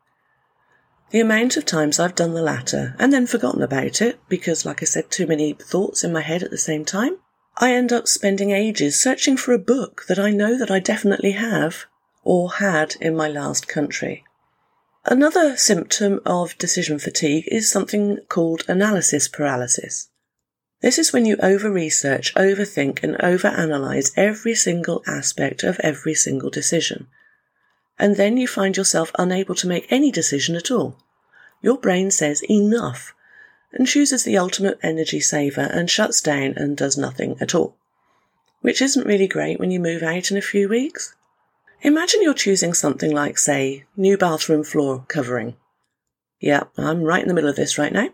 The 1.13 1.21
amount 1.21 1.59
of 1.59 1.67
times 1.67 2.01
I've 2.01 2.15
done 2.15 2.33
the 2.33 2.41
latter 2.41 2.97
and 2.99 3.13
then 3.13 3.27
forgotten 3.27 3.63
about 3.63 4.01
it 4.01 4.19
because, 4.31 4.65
like 4.65 4.83
I 4.83 4.87
said, 4.87 5.11
too 5.11 5.27
many 5.27 5.53
thoughts 5.53 6.05
in 6.05 6.11
my 6.11 6.23
head 6.23 6.43
at 6.43 6.51
the 6.51 6.57
same 6.57 6.87
time, 6.87 7.19
I 7.59 7.75
end 7.75 7.93
up 7.93 8.09
spending 8.09 8.51
ages 8.51 8.99
searching 8.99 9.37
for 9.37 9.53
a 9.53 9.59
book 9.59 10.07
that 10.09 10.19
I 10.19 10.31
know 10.31 10.59
that 10.59 10.71
I 10.71 10.79
definitely 10.79 11.33
have 11.33 11.85
or 12.25 12.53
had 12.53 12.97
in 12.99 13.15
my 13.15 13.29
last 13.29 13.69
country. 13.69 14.25
Another 15.05 15.55
symptom 15.55 16.21
of 16.25 16.57
decision 16.57 16.99
fatigue 16.99 17.45
is 17.49 17.71
something 17.71 18.21
called 18.31 18.65
analysis 18.67 19.29
paralysis. 19.29 20.09
This 20.81 20.99
is 20.99 21.13
when 21.13 21.27
you 21.27 21.37
over 21.43 21.71
research, 21.71 22.35
overthink, 22.37 23.03
and 23.03 23.21
over 23.21 23.49
analyze 23.49 24.13
every 24.17 24.55
single 24.55 25.03
aspect 25.07 25.63
of 25.63 25.79
every 25.81 26.15
single 26.15 26.49
decision 26.49 27.09
and 28.03 28.17
then 28.17 28.37
you 28.37 28.49
find 28.49 28.77
yourself 28.77 29.13
unable 29.17 29.55
to 29.55 29.69
make 29.69 29.87
any 29.89 30.11
decision 30.11 30.57
at 30.57 30.73
all. 30.73 30.99
Your 31.61 31.79
brain 31.79 32.11
says 32.11 32.43
enough 32.51 33.15
and 33.73 33.87
chooses 33.87 34.25
the 34.25 34.37
ultimate 34.37 34.77
energy 34.83 35.21
saver 35.21 35.69
and 35.73 35.89
shuts 35.89 36.21
down 36.21 36.55
and 36.57 36.77
does 36.77 36.99
nothing 36.99 37.37
at 37.41 37.55
all. 37.55 37.77
Which 38.61 38.83
isn't 38.83 39.07
really 39.07 39.29
great 39.29 39.61
when 39.61 39.71
you 39.71 39.79
move 39.79 40.03
out 40.03 40.33
in 40.33 40.37
a 40.37 40.43
few 40.43 40.69
weeks. 40.69 41.15
Imagine 41.83 42.23
you're 42.23 42.35
choosing 42.35 42.75
something 42.75 43.13
like, 43.13 43.39
say, 43.39 43.85
new 43.97 44.19
bathroom 44.19 44.65
floor 44.65 45.05
covering. 45.07 45.55
Yeah, 46.41 46.65
I'm 46.77 47.05
right 47.05 47.23
in 47.23 47.29
the 47.29 47.35
middle 47.35 47.51
of 47.51 47.57
this 47.57 47.79
right 47.79 47.93
now. 47.93 48.09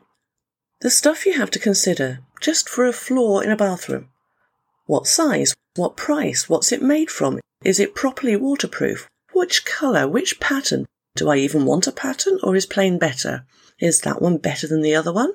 The 0.81 0.91
stuff 0.91 1.25
you 1.25 1.33
have 1.39 1.51
to 1.53 1.59
consider 1.59 2.19
just 2.43 2.69
for 2.69 2.85
a 2.85 2.93
floor 2.93 3.43
in 3.43 3.51
a 3.51 3.57
bathroom. 3.57 4.11
What 4.85 5.07
size? 5.07 5.57
What 5.77 5.97
price? 5.97 6.47
What's 6.47 6.73
it 6.73 6.83
made 6.83 7.11
from? 7.11 7.41
Is 7.65 7.81
it 7.81 7.95
properly 7.95 8.37
waterproof? 8.37 9.09
Which 9.39 9.65
colour? 9.65 10.09
Which 10.09 10.41
pattern? 10.41 10.85
Do 11.15 11.29
I 11.29 11.37
even 11.37 11.65
want 11.65 11.87
a 11.87 11.93
pattern 11.93 12.41
or 12.43 12.57
is 12.57 12.67
plain 12.67 12.99
better? 12.99 13.47
Is 13.79 14.01
that 14.01 14.21
one 14.21 14.39
better 14.39 14.67
than 14.67 14.83
the 14.83 14.97
other 14.97 15.13
one? 15.13 15.33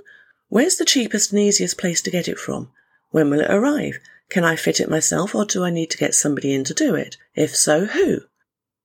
Where's 0.50 0.76
the 0.76 0.84
cheapest 0.84 1.32
and 1.32 1.40
easiest 1.40 1.78
place 1.78 2.02
to 2.02 2.12
get 2.12 2.28
it 2.28 2.38
from? 2.38 2.70
When 3.12 3.30
will 3.30 3.40
it 3.40 3.50
arrive? 3.50 4.00
Can 4.28 4.44
I 4.44 4.58
fit 4.58 4.82
it 4.82 4.90
myself 4.90 5.34
or 5.34 5.46
do 5.46 5.64
I 5.64 5.70
need 5.70 5.90
to 5.92 5.98
get 5.98 6.16
somebody 6.16 6.54
in 6.54 6.66
to 6.66 6.74
do 6.74 6.96
it? 6.96 7.16
If 7.34 7.56
so, 7.56 7.86
who? 7.86 8.24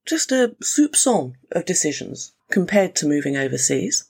Just 0.06 0.30
a 0.30 0.54
soupçon 0.62 1.34
of 1.50 1.64
decisions 1.64 2.32
compared 2.52 2.94
to 2.94 3.08
moving 3.08 3.36
overseas. 3.36 4.04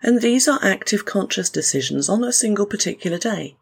And 0.00 0.20
these 0.20 0.46
are 0.46 0.60
active 0.62 1.04
conscious 1.04 1.50
decisions 1.50 2.08
on 2.08 2.22
a 2.22 2.32
single 2.32 2.66
particular 2.66 3.18
day. 3.18 3.56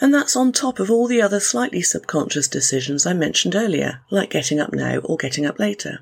And 0.00 0.14
that's 0.14 0.36
on 0.36 0.52
top 0.52 0.78
of 0.78 0.90
all 0.90 1.08
the 1.08 1.20
other 1.20 1.40
slightly 1.40 1.82
subconscious 1.82 2.46
decisions 2.46 3.04
I 3.04 3.14
mentioned 3.14 3.56
earlier, 3.56 4.02
like 4.10 4.30
getting 4.30 4.60
up 4.60 4.72
now 4.72 4.98
or 4.98 5.16
getting 5.16 5.44
up 5.44 5.58
later. 5.58 6.00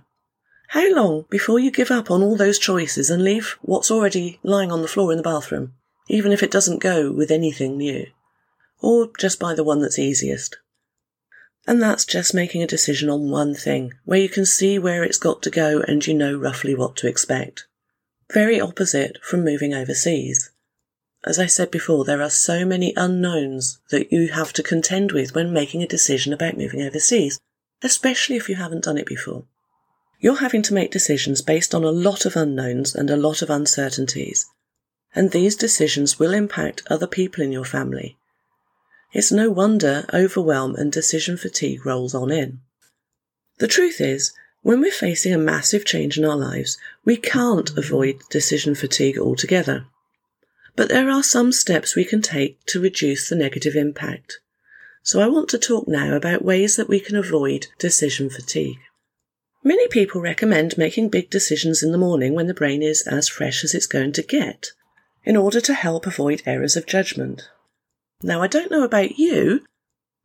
How 0.69 0.93
long 0.93 1.25
before 1.31 1.59
you 1.59 1.71
give 1.71 1.91
up 1.91 2.11
on 2.11 2.23
all 2.23 2.37
those 2.37 2.59
choices 2.59 3.09
and 3.09 3.23
leave 3.23 3.57
what's 3.63 3.91
already 3.91 4.39
lying 4.43 4.73
on 4.73 4.83
the 4.83 4.89
floor 4.89 5.13
in 5.13 5.17
the 5.17 5.23
bathroom, 5.23 5.75
even 6.09 6.33
if 6.33 6.43
it 6.43 6.51
doesn't 6.51 6.83
go 6.83 7.11
with 7.11 7.31
anything 7.31 7.77
new? 7.79 8.07
Or 8.81 9.11
just 9.19 9.39
buy 9.41 9.55
the 9.55 9.65
one 9.65 9.81
that's 9.81 9.99
easiest? 9.99 10.59
And 11.67 11.81
that's 11.81 12.05
just 12.05 12.35
making 12.35 12.63
a 12.63 12.67
decision 12.67 13.09
on 13.09 13.31
one 13.31 13.55
thing, 13.55 13.93
where 14.05 14.21
you 14.21 14.29
can 14.29 14.45
see 14.45 14.79
where 14.79 15.03
it's 15.03 15.19
got 15.19 15.43
to 15.43 15.51
go 15.51 15.81
and 15.81 16.07
you 16.07 16.15
know 16.15 16.37
roughly 16.37 16.75
what 16.75 16.97
to 16.97 17.09
expect. 17.09 17.67
Very 18.33 18.61
opposite 18.61 19.19
from 19.23 19.45
moving 19.45 19.73
overseas. 19.73 20.51
As 21.27 21.41
I 21.41 21.47
said 21.47 21.73
before, 21.73 22.05
there 22.05 22.23
are 22.23 22.31
so 22.31 22.65
many 22.65 22.95
unknowns 22.97 23.81
that 23.91 24.13
you 24.13 24.29
have 24.29 24.53
to 24.53 24.63
contend 24.63 25.11
with 25.11 25.35
when 25.35 25.53
making 25.53 25.83
a 25.83 25.89
decision 25.89 26.33
about 26.33 26.57
moving 26.57 26.81
overseas, 26.83 27.41
especially 27.83 28.37
if 28.37 28.49
you 28.49 28.55
haven't 28.55 28.85
done 28.85 28.97
it 28.97 29.07
before. 29.07 29.45
You're 30.21 30.37
having 30.37 30.63
to 30.63 30.75
make 30.75 30.93
decisions 30.93 31.43
based 31.43 31.75
on 31.75 31.83
a 31.83 31.91
lot 31.91 32.27
of 32.27 32.37
unknowns 32.37 32.95
and 32.95 33.11
a 33.11 33.17
lot 33.17 33.43
of 33.43 33.51
uncertainties, 33.51 34.47
and 35.17 35.33
these 35.33 35.57
decisions 35.57 36.17
will 36.17 36.33
impact 36.33 36.85
other 36.89 37.09
people 37.09 37.43
in 37.43 37.51
your 37.51 37.65
family. 37.65 38.17
It's 39.13 39.33
no 39.33 39.51
wonder 39.51 40.07
overwhelm 40.15 40.77
and 40.77 40.93
decision 40.93 41.37
fatigue 41.37 41.85
rolls 41.85 42.15
on 42.15 42.31
in. 42.31 42.61
The 43.59 43.67
truth 43.67 44.01
is, 44.01 44.33
when 44.63 44.81
we're 44.81 44.93
facing 44.93 45.35
a 45.35 45.39
massive 45.39 45.85
change 45.85 46.19
in 46.19 46.25
our 46.25 46.37
lives, 46.37 46.79
we 47.05 47.17
can't 47.17 47.77
avoid 47.77 48.21
decision 48.31 48.77
fatigue 48.77 49.19
altogether. 49.19 49.87
But 50.77 50.91
there 50.91 51.11
are 51.11 51.23
some 51.23 51.53
steps 51.53 51.97
we 51.97 52.05
can 52.05 52.23
take 52.23 52.65
to 52.67 52.81
reduce 52.81 53.29
the 53.29 53.35
negative 53.35 53.75
impact. 53.75 54.39
So 55.03 55.21
I 55.21 55.27
want 55.27 55.49
to 55.51 55.59
talk 55.59 55.89
now 55.89 56.15
about 56.15 56.45
ways 56.45 56.77
that 56.77 56.89
we 56.89 57.01
can 57.01 57.17
avoid 57.17 57.69
decision 57.79 58.29
fatigue. 58.29 58.79
Many 59.65 59.89
people 59.89 60.21
recommend 60.21 60.79
making 60.79 61.09
big 61.09 61.31
decisions 61.31 61.83
in 61.83 61.93
the 61.93 61.99
morning 61.99 62.35
when 62.35 62.47
the 62.47 62.55
brain 62.55 62.83
is 62.83 63.03
as 63.07 63.29
fresh 63.29 63.65
as 63.65 63.75
it's 63.75 63.87
going 63.87 64.13
to 64.13 64.23
get, 64.23 64.69
in 65.25 65.37
order 65.37 65.61
to 65.61 65.75
help 65.75 66.07
avoid 66.07 66.43
errors 66.47 66.77
of 66.77 66.87
judgment. 66.87 67.49
Now, 68.23 68.43
I 68.43 68.47
don't 68.47 68.71
know 68.71 68.85
about 68.85 69.19
you, 69.19 69.65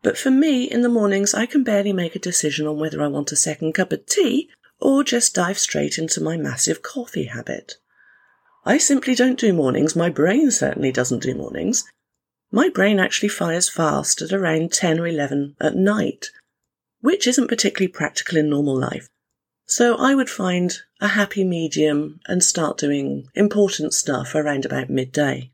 but 0.04 0.18
for 0.18 0.32
me, 0.32 0.66
in 0.66 0.82
the 0.82 0.90
mornings, 0.90 1.34
I 1.34 1.46
can 1.46 1.64
barely 1.64 1.94
make 1.94 2.16
a 2.16 2.20
decision 2.20 2.68
on 2.68 2.80
whether 2.80 3.02
I 3.02 3.08
want 3.08 3.32
a 3.32 3.36
second 3.36 3.74
cup 3.74 3.92
of 3.92 4.06
tea 4.06 4.50
or 4.80 5.04
just 5.04 5.36
dive 5.36 5.60
straight 5.60 5.98
into 5.98 6.22
my 6.22 6.38
massive 6.38 6.82
coffee 6.82 7.26
habit. 7.26 7.76
I 8.64 8.78
simply 8.78 9.16
don't 9.16 9.40
do 9.40 9.54
mornings. 9.54 9.96
My 9.96 10.10
brain 10.10 10.52
certainly 10.52 10.92
doesn't 10.92 11.24
do 11.24 11.34
mornings. 11.34 11.84
My 12.52 12.70
brain 12.70 13.00
actually 13.00 13.30
fires 13.30 13.70
fast 13.70 14.22
at 14.22 14.32
around 14.34 14.72
10 14.74 15.00
or 15.00 15.08
11 15.08 15.56
at 15.60 15.76
night, 15.76 16.28
which 17.00 17.26
isn't 17.26 17.48
particularly 17.48 17.88
practical 17.88 18.38
in 18.38 18.50
normal 18.50 18.78
life. 18.78 19.08
So 19.66 19.96
I 19.96 20.16
would 20.16 20.30
find 20.30 20.78
a 21.00 21.10
happy 21.10 21.44
medium 21.44 22.20
and 22.28 22.44
start 22.44 22.78
doing 22.78 23.30
important 23.34 23.94
stuff 23.94 24.36
around 24.36 24.66
about 24.66 24.90
midday. 24.90 25.52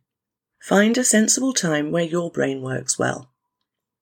Find 0.59 0.97
a 0.97 1.03
sensible 1.03 1.53
time 1.53 1.91
where 1.91 2.03
your 2.03 2.31
brain 2.31 2.61
works 2.61 2.97
well. 2.97 3.29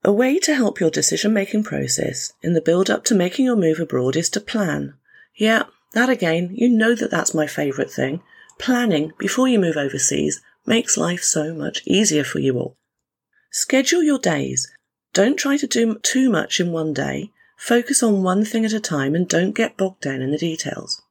A 0.03 0.13
way 0.13 0.39
to 0.39 0.55
help 0.55 0.79
your 0.79 0.89
decision 0.89 1.33
making 1.33 1.63
process 1.63 2.31
in 2.41 2.53
the 2.53 2.62
build 2.62 2.89
up 2.89 3.03
to 3.05 3.15
making 3.15 3.45
your 3.45 3.55
move 3.55 3.79
abroad 3.79 4.15
is 4.15 4.29
to 4.29 4.39
plan. 4.39 4.93
Yeah, 5.35 5.63
that 5.93 6.09
again, 6.09 6.51
you 6.53 6.69
know 6.69 6.95
that 6.95 7.12
that's 7.12 7.33
my 7.33 7.45
favourite 7.45 7.91
thing. 7.91 8.21
Planning 8.57 9.12
before 9.17 9.47
you 9.47 9.59
move 9.59 9.77
overseas 9.77 10.41
makes 10.65 10.97
life 10.97 11.24
so 11.24 11.53
much 11.53 11.81
easier 11.85 12.24
for 12.24 12.39
you 12.39 12.57
all. 12.57 12.77
Schedule 13.51 14.03
your 14.03 14.19
days. 14.19 14.71
Don't 15.13 15.38
try 15.38 15.57
to 15.57 15.67
do 15.67 16.00
too 16.00 16.29
much 16.29 16.59
in 16.59 16.71
one 16.71 16.93
day. 16.93 17.31
Focus 17.57 18.03
on 18.03 18.24
one 18.24 18.43
thing 18.43 18.65
at 18.65 18.74
a 18.74 18.79
time 18.79 19.15
and 19.15 19.27
don't 19.27 19.55
get 19.55 19.77
bogged 19.77 20.01
down 20.01 20.21
in 20.21 20.31
the 20.31 20.38
details. 20.38 21.01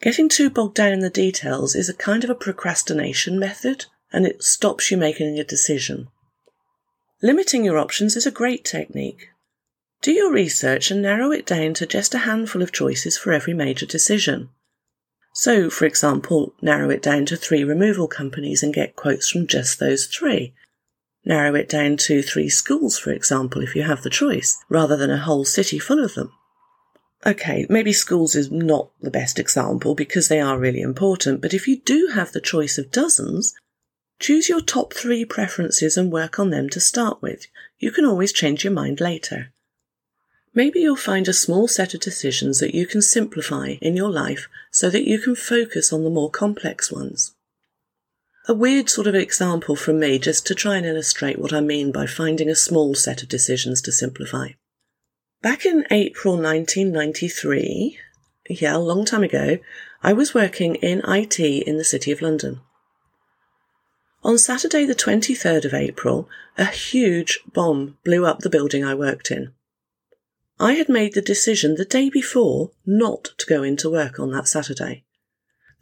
Getting 0.00 0.28
too 0.28 0.48
bogged 0.48 0.76
down 0.76 0.92
in 0.92 1.00
the 1.00 1.10
details 1.10 1.74
is 1.74 1.88
a 1.88 1.94
kind 1.94 2.24
of 2.24 2.30
a 2.30 2.34
procrastination 2.34 3.38
method 3.38 3.86
and 4.12 4.26
it 4.26 4.42
stops 4.42 4.90
you 4.90 4.96
making 4.96 5.38
a 5.38 5.44
decision. 5.44 6.08
Limiting 7.22 7.64
your 7.64 7.78
options 7.78 8.16
is 8.16 8.26
a 8.26 8.30
great 8.30 8.64
technique. 8.64 9.28
Do 10.00 10.12
your 10.12 10.32
research 10.32 10.90
and 10.90 11.02
narrow 11.02 11.30
it 11.30 11.44
down 11.44 11.74
to 11.74 11.86
just 11.86 12.14
a 12.14 12.18
handful 12.18 12.62
of 12.62 12.72
choices 12.72 13.18
for 13.18 13.32
every 13.32 13.52
major 13.52 13.84
decision. 13.84 14.48
So, 15.32 15.70
for 15.70 15.84
example, 15.84 16.54
narrow 16.60 16.90
it 16.90 17.02
down 17.02 17.26
to 17.26 17.36
three 17.36 17.64
removal 17.64 18.08
companies 18.08 18.62
and 18.62 18.74
get 18.74 18.96
quotes 18.96 19.30
from 19.30 19.46
just 19.46 19.78
those 19.78 20.06
three, 20.06 20.54
Narrow 21.24 21.54
it 21.54 21.68
down 21.68 21.98
to 21.98 22.22
three 22.22 22.48
schools, 22.48 22.98
for 22.98 23.12
example, 23.12 23.62
if 23.62 23.76
you 23.76 23.82
have 23.82 24.02
the 24.02 24.10
choice, 24.10 24.56
rather 24.68 24.96
than 24.96 25.10
a 25.10 25.18
whole 25.18 25.44
city 25.44 25.78
full 25.78 26.02
of 26.02 26.14
them. 26.14 26.32
Okay, 27.26 27.66
maybe 27.68 27.92
schools 27.92 28.34
is 28.34 28.50
not 28.50 28.90
the 29.02 29.10
best 29.10 29.38
example 29.38 29.94
because 29.94 30.28
they 30.28 30.40
are 30.40 30.58
really 30.58 30.80
important, 30.80 31.42
but 31.42 31.52
if 31.52 31.68
you 31.68 31.78
do 31.80 32.12
have 32.14 32.32
the 32.32 32.40
choice 32.40 32.78
of 32.78 32.90
dozens, 32.90 33.54
choose 34.18 34.48
your 34.48 34.62
top 34.62 34.94
three 34.94 35.26
preferences 35.26 35.98
and 35.98 36.10
work 36.10 36.38
on 36.38 36.48
them 36.48 36.70
to 36.70 36.80
start 36.80 37.20
with. 37.20 37.46
You 37.78 37.90
can 37.90 38.06
always 38.06 38.32
change 38.32 38.64
your 38.64 38.72
mind 38.72 39.00
later. 39.00 39.52
Maybe 40.52 40.80
you'll 40.80 40.96
find 40.96 41.28
a 41.28 41.32
small 41.32 41.68
set 41.68 41.94
of 41.94 42.00
decisions 42.00 42.58
that 42.58 42.74
you 42.74 42.86
can 42.86 43.02
simplify 43.02 43.76
in 43.80 43.96
your 43.96 44.10
life 44.10 44.48
so 44.72 44.90
that 44.90 45.06
you 45.06 45.18
can 45.18 45.36
focus 45.36 45.92
on 45.92 46.02
the 46.02 46.10
more 46.10 46.30
complex 46.30 46.90
ones. 46.90 47.34
A 48.48 48.54
weird 48.54 48.90
sort 48.90 49.06
of 49.06 49.14
example 49.14 49.76
from 49.76 50.00
me 50.00 50.18
just 50.18 50.46
to 50.46 50.54
try 50.54 50.76
and 50.76 50.86
illustrate 50.86 51.38
what 51.38 51.52
I 51.52 51.60
mean 51.60 51.92
by 51.92 52.06
finding 52.06 52.48
a 52.48 52.56
small 52.56 52.96
set 52.96 53.22
of 53.22 53.28
decisions 53.28 53.80
to 53.82 53.92
simplify. 53.92 54.48
Back 55.40 55.64
in 55.64 55.86
April 55.90 56.34
1993, 56.34 57.98
yeah, 58.48 58.76
a 58.76 58.78
long 58.78 59.04
time 59.04 59.22
ago, 59.22 59.58
I 60.02 60.12
was 60.12 60.34
working 60.34 60.74
in 60.76 61.02
IT 61.06 61.38
in 61.38 61.76
the 61.76 61.84
City 61.84 62.10
of 62.10 62.22
London. 62.22 62.60
On 64.24 64.36
Saturday, 64.36 64.84
the 64.84 64.94
23rd 64.94 65.64
of 65.64 65.74
April, 65.74 66.28
a 66.58 66.64
huge 66.64 67.40
bomb 67.52 67.98
blew 68.04 68.26
up 68.26 68.40
the 68.40 68.50
building 68.50 68.84
I 68.84 68.94
worked 68.94 69.30
in. 69.30 69.52
I 70.60 70.74
had 70.74 70.90
made 70.90 71.14
the 71.14 71.22
decision 71.22 71.76
the 71.76 71.86
day 71.86 72.10
before 72.10 72.72
not 72.84 73.30
to 73.38 73.46
go 73.46 73.62
into 73.62 73.90
work 73.90 74.20
on 74.20 74.30
that 74.32 74.46
Saturday. 74.46 75.04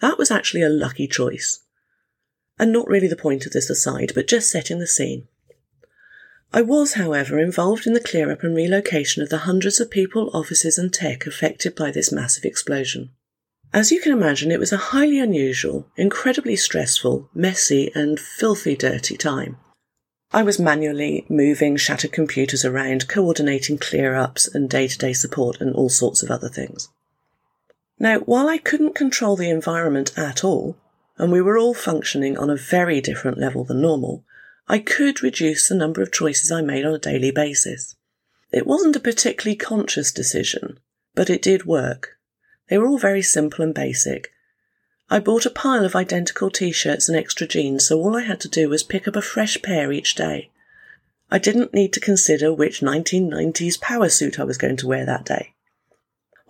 That 0.00 0.16
was 0.16 0.30
actually 0.30 0.62
a 0.62 0.68
lucky 0.68 1.08
choice 1.08 1.64
and 2.60 2.72
not 2.72 2.86
really 2.86 3.08
the 3.08 3.16
point 3.16 3.44
of 3.44 3.52
this 3.52 3.68
aside, 3.68 4.12
but 4.14 4.28
just 4.28 4.50
setting 4.50 4.78
the 4.78 4.86
scene. 4.86 5.26
I 6.52 6.62
was, 6.62 6.94
however, 6.94 7.40
involved 7.40 7.88
in 7.88 7.92
the 7.92 8.00
clear 8.00 8.30
up 8.30 8.44
and 8.44 8.54
relocation 8.54 9.20
of 9.20 9.30
the 9.30 9.38
hundreds 9.38 9.80
of 9.80 9.90
people, 9.90 10.30
offices, 10.32 10.78
and 10.78 10.92
tech 10.92 11.26
affected 11.26 11.74
by 11.74 11.90
this 11.90 12.12
massive 12.12 12.44
explosion. 12.44 13.10
As 13.72 13.90
you 13.92 14.00
can 14.00 14.12
imagine, 14.12 14.50
it 14.52 14.60
was 14.60 14.72
a 14.72 14.78
highly 14.78 15.18
unusual, 15.18 15.88
incredibly 15.96 16.54
stressful, 16.54 17.28
messy, 17.34 17.90
and 17.96 18.18
filthy 18.18 18.76
dirty 18.76 19.16
time. 19.16 19.58
I 20.30 20.42
was 20.42 20.58
manually 20.58 21.24
moving 21.28 21.76
shattered 21.76 22.12
computers 22.12 22.64
around, 22.64 23.08
coordinating 23.08 23.78
clear 23.78 24.14
ups 24.14 24.46
and 24.46 24.68
day 24.68 24.86
to 24.86 24.98
day 24.98 25.14
support, 25.14 25.60
and 25.60 25.74
all 25.74 25.88
sorts 25.88 26.22
of 26.22 26.30
other 26.30 26.48
things. 26.48 26.88
Now, 27.98 28.18
while 28.20 28.48
I 28.48 28.58
couldn't 28.58 28.94
control 28.94 29.36
the 29.36 29.50
environment 29.50 30.12
at 30.16 30.44
all, 30.44 30.76
and 31.16 31.32
we 31.32 31.40
were 31.40 31.58
all 31.58 31.74
functioning 31.74 32.36
on 32.36 32.50
a 32.50 32.56
very 32.56 33.00
different 33.00 33.38
level 33.38 33.64
than 33.64 33.80
normal, 33.80 34.22
I 34.68 34.78
could 34.78 35.22
reduce 35.22 35.68
the 35.68 35.74
number 35.74 36.02
of 36.02 36.12
choices 36.12 36.52
I 36.52 36.60
made 36.60 36.84
on 36.84 36.94
a 36.94 36.98
daily 36.98 37.30
basis. 37.30 37.96
It 38.52 38.66
wasn't 38.66 38.96
a 38.96 39.00
particularly 39.00 39.56
conscious 39.56 40.12
decision, 40.12 40.78
but 41.14 41.30
it 41.30 41.42
did 41.42 41.64
work. 41.64 42.18
They 42.68 42.76
were 42.76 42.86
all 42.86 42.98
very 42.98 43.22
simple 43.22 43.64
and 43.64 43.74
basic. 43.74 44.30
I 45.10 45.20
bought 45.20 45.46
a 45.46 45.50
pile 45.50 45.86
of 45.86 45.96
identical 45.96 46.50
t-shirts 46.50 47.08
and 47.08 47.16
extra 47.16 47.46
jeans, 47.46 47.86
so 47.86 47.98
all 47.98 48.16
I 48.16 48.22
had 48.22 48.40
to 48.40 48.48
do 48.48 48.68
was 48.68 48.82
pick 48.82 49.08
up 49.08 49.16
a 49.16 49.22
fresh 49.22 49.60
pair 49.62 49.90
each 49.90 50.14
day. 50.14 50.50
I 51.30 51.38
didn't 51.38 51.72
need 51.72 51.94
to 51.94 52.00
consider 52.00 52.52
which 52.52 52.80
1990s 52.80 53.80
power 53.80 54.10
suit 54.10 54.38
I 54.38 54.44
was 54.44 54.58
going 54.58 54.76
to 54.78 54.86
wear 54.86 55.06
that 55.06 55.24
day. 55.24 55.54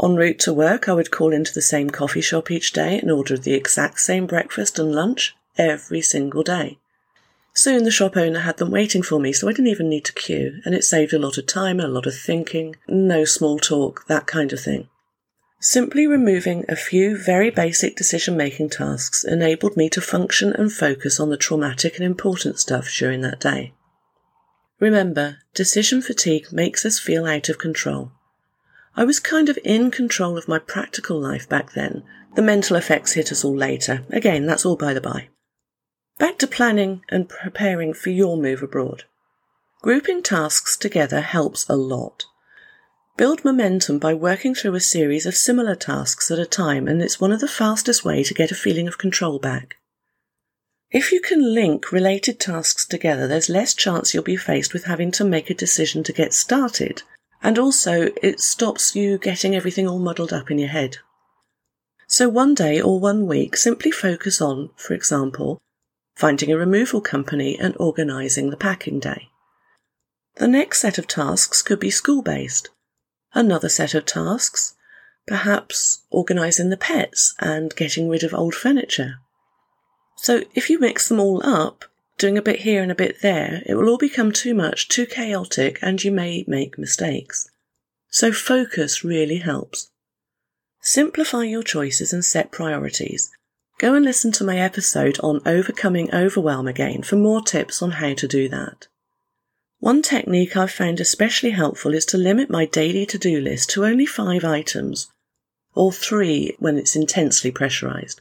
En 0.02 0.16
route 0.16 0.38
to 0.40 0.52
work, 0.52 0.88
I 0.88 0.92
would 0.92 1.10
call 1.10 1.32
into 1.32 1.52
the 1.52 1.62
same 1.62 1.90
coffee 1.90 2.20
shop 2.20 2.50
each 2.50 2.72
day 2.72 2.98
and 2.98 3.10
order 3.10 3.36
the 3.36 3.54
exact 3.54 4.00
same 4.00 4.26
breakfast 4.26 4.78
and 4.78 4.92
lunch 4.92 5.36
every 5.56 6.00
single 6.00 6.42
day. 6.42 6.78
Soon 7.54 7.82
the 7.82 7.90
shop 7.90 8.16
owner 8.16 8.40
had 8.40 8.58
them 8.58 8.70
waiting 8.70 9.02
for 9.02 9.18
me, 9.18 9.32
so 9.32 9.48
I 9.48 9.52
didn't 9.52 9.66
even 9.68 9.88
need 9.88 10.04
to 10.04 10.12
queue, 10.12 10.60
and 10.64 10.74
it 10.74 10.84
saved 10.84 11.12
a 11.12 11.18
lot 11.18 11.38
of 11.38 11.46
time 11.46 11.80
and 11.80 11.88
a 11.88 11.92
lot 11.92 12.06
of 12.06 12.14
thinking, 12.16 12.76
no 12.86 13.24
small 13.24 13.58
talk, 13.58 14.06
that 14.06 14.26
kind 14.26 14.52
of 14.52 14.60
thing. 14.60 14.88
Simply 15.60 16.06
removing 16.06 16.64
a 16.68 16.76
few 16.76 17.16
very 17.16 17.50
basic 17.50 17.96
decision 17.96 18.36
making 18.36 18.70
tasks 18.70 19.24
enabled 19.24 19.76
me 19.76 19.88
to 19.90 20.00
function 20.00 20.52
and 20.52 20.72
focus 20.72 21.18
on 21.18 21.30
the 21.30 21.36
traumatic 21.36 21.96
and 21.96 22.04
important 22.04 22.60
stuff 22.60 22.88
during 22.96 23.22
that 23.22 23.40
day. 23.40 23.74
Remember, 24.78 25.38
decision 25.54 26.00
fatigue 26.00 26.52
makes 26.52 26.86
us 26.86 27.00
feel 27.00 27.26
out 27.26 27.48
of 27.48 27.58
control. 27.58 28.12
I 28.94 29.02
was 29.02 29.18
kind 29.18 29.48
of 29.48 29.58
in 29.64 29.90
control 29.90 30.38
of 30.38 30.46
my 30.46 30.60
practical 30.60 31.20
life 31.20 31.48
back 31.48 31.72
then. 31.72 32.04
The 32.36 32.42
mental 32.42 32.76
effects 32.76 33.14
hit 33.14 33.32
us 33.32 33.44
all 33.44 33.56
later. 33.56 34.04
Again, 34.10 34.46
that's 34.46 34.64
all 34.64 34.76
by 34.76 34.94
the 34.94 35.00
by. 35.00 35.28
Back 36.18 36.38
to 36.38 36.46
planning 36.46 37.02
and 37.08 37.28
preparing 37.28 37.94
for 37.94 38.10
your 38.10 38.36
move 38.36 38.62
abroad. 38.62 39.04
Grouping 39.82 40.22
tasks 40.22 40.76
together 40.76 41.20
helps 41.20 41.68
a 41.68 41.74
lot. 41.74 42.26
Build 43.18 43.44
momentum 43.44 43.98
by 43.98 44.14
working 44.14 44.54
through 44.54 44.74
a 44.74 44.80
series 44.80 45.26
of 45.26 45.36
similar 45.36 45.74
tasks 45.74 46.30
at 46.30 46.38
a 46.38 46.46
time, 46.46 46.88
and 46.88 47.02
it's 47.02 47.20
one 47.20 47.32
of 47.32 47.40
the 47.40 47.46
fastest 47.46 48.02
ways 48.02 48.28
to 48.28 48.34
get 48.34 48.50
a 48.50 48.54
feeling 48.54 48.88
of 48.88 48.96
control 48.96 49.38
back. 49.38 49.76
If 50.90 51.12
you 51.12 51.20
can 51.20 51.52
link 51.52 51.92
related 51.92 52.40
tasks 52.40 52.86
together, 52.86 53.28
there's 53.28 53.50
less 53.50 53.74
chance 53.74 54.14
you'll 54.14 54.22
be 54.22 54.36
faced 54.36 54.72
with 54.72 54.84
having 54.84 55.10
to 55.12 55.24
make 55.24 55.50
a 55.50 55.54
decision 55.54 56.02
to 56.04 56.14
get 56.14 56.32
started 56.32 57.02
and 57.42 57.58
also, 57.58 58.08
it 58.22 58.40
stops 58.40 58.96
you 58.96 59.18
getting 59.18 59.54
everything 59.54 59.86
all 59.86 59.98
muddled 59.98 60.32
up 60.32 60.50
in 60.50 60.58
your 60.58 60.68
head. 60.68 60.98
So, 62.08 62.28
one 62.28 62.54
day 62.54 62.80
or 62.80 62.98
one 62.98 63.26
week, 63.26 63.56
simply 63.56 63.90
focus 63.90 64.40
on, 64.40 64.70
for 64.76 64.94
example, 64.94 65.58
finding 66.16 66.50
a 66.50 66.56
removal 66.56 67.00
company 67.00 67.56
and 67.58 67.76
organising 67.78 68.50
the 68.50 68.56
packing 68.56 68.98
day. 68.98 69.28
The 70.36 70.48
next 70.48 70.80
set 70.80 70.98
of 70.98 71.06
tasks 71.06 71.62
could 71.62 71.78
be 71.78 71.90
school 71.90 72.22
based. 72.22 72.70
Another 73.34 73.68
set 73.68 73.94
of 73.94 74.06
tasks, 74.06 74.74
perhaps 75.26 76.02
organising 76.10 76.70
the 76.70 76.76
pets 76.76 77.34
and 77.38 77.74
getting 77.76 78.08
rid 78.08 78.24
of 78.24 78.32
old 78.34 78.54
furniture. 78.54 79.16
So, 80.16 80.42
if 80.54 80.68
you 80.70 80.78
mix 80.78 81.08
them 81.08 81.20
all 81.20 81.40
up, 81.44 81.84
doing 82.18 82.36
a 82.36 82.42
bit 82.42 82.60
here 82.60 82.82
and 82.82 82.90
a 82.90 82.96
bit 82.96 83.22
there, 83.22 83.62
it 83.66 83.74
will 83.74 83.88
all 83.88 83.98
become 83.98 84.32
too 84.32 84.54
much, 84.54 84.88
too 84.88 85.06
chaotic, 85.06 85.78
and 85.80 86.02
you 86.02 86.10
may 86.10 86.44
make 86.48 86.78
mistakes. 86.78 87.48
So 88.10 88.32
focus 88.32 89.04
really 89.04 89.38
helps. 89.38 89.90
Simplify 90.80 91.44
your 91.44 91.62
choices 91.62 92.12
and 92.12 92.24
set 92.24 92.50
priorities. 92.50 93.30
Go 93.78 93.94
and 93.94 94.04
listen 94.04 94.32
to 94.32 94.44
my 94.44 94.58
episode 94.58 95.18
on 95.22 95.40
overcoming 95.46 96.12
overwhelm 96.12 96.66
again 96.66 97.02
for 97.02 97.16
more 97.16 97.42
tips 97.42 97.80
on 97.80 97.92
how 97.92 98.14
to 98.14 98.26
do 98.26 98.48
that. 98.48 98.88
One 99.80 100.02
technique 100.02 100.56
I've 100.56 100.72
found 100.72 100.98
especially 100.98 101.50
helpful 101.50 101.94
is 101.94 102.04
to 102.06 102.18
limit 102.18 102.50
my 102.50 102.66
daily 102.66 103.06
to 103.06 103.16
do 103.16 103.40
list 103.40 103.70
to 103.70 103.84
only 103.84 104.06
five 104.06 104.44
items 104.44 105.08
or 105.72 105.92
three 105.92 106.56
when 106.58 106.76
it's 106.76 106.96
intensely 106.96 107.52
pressurized. 107.52 108.20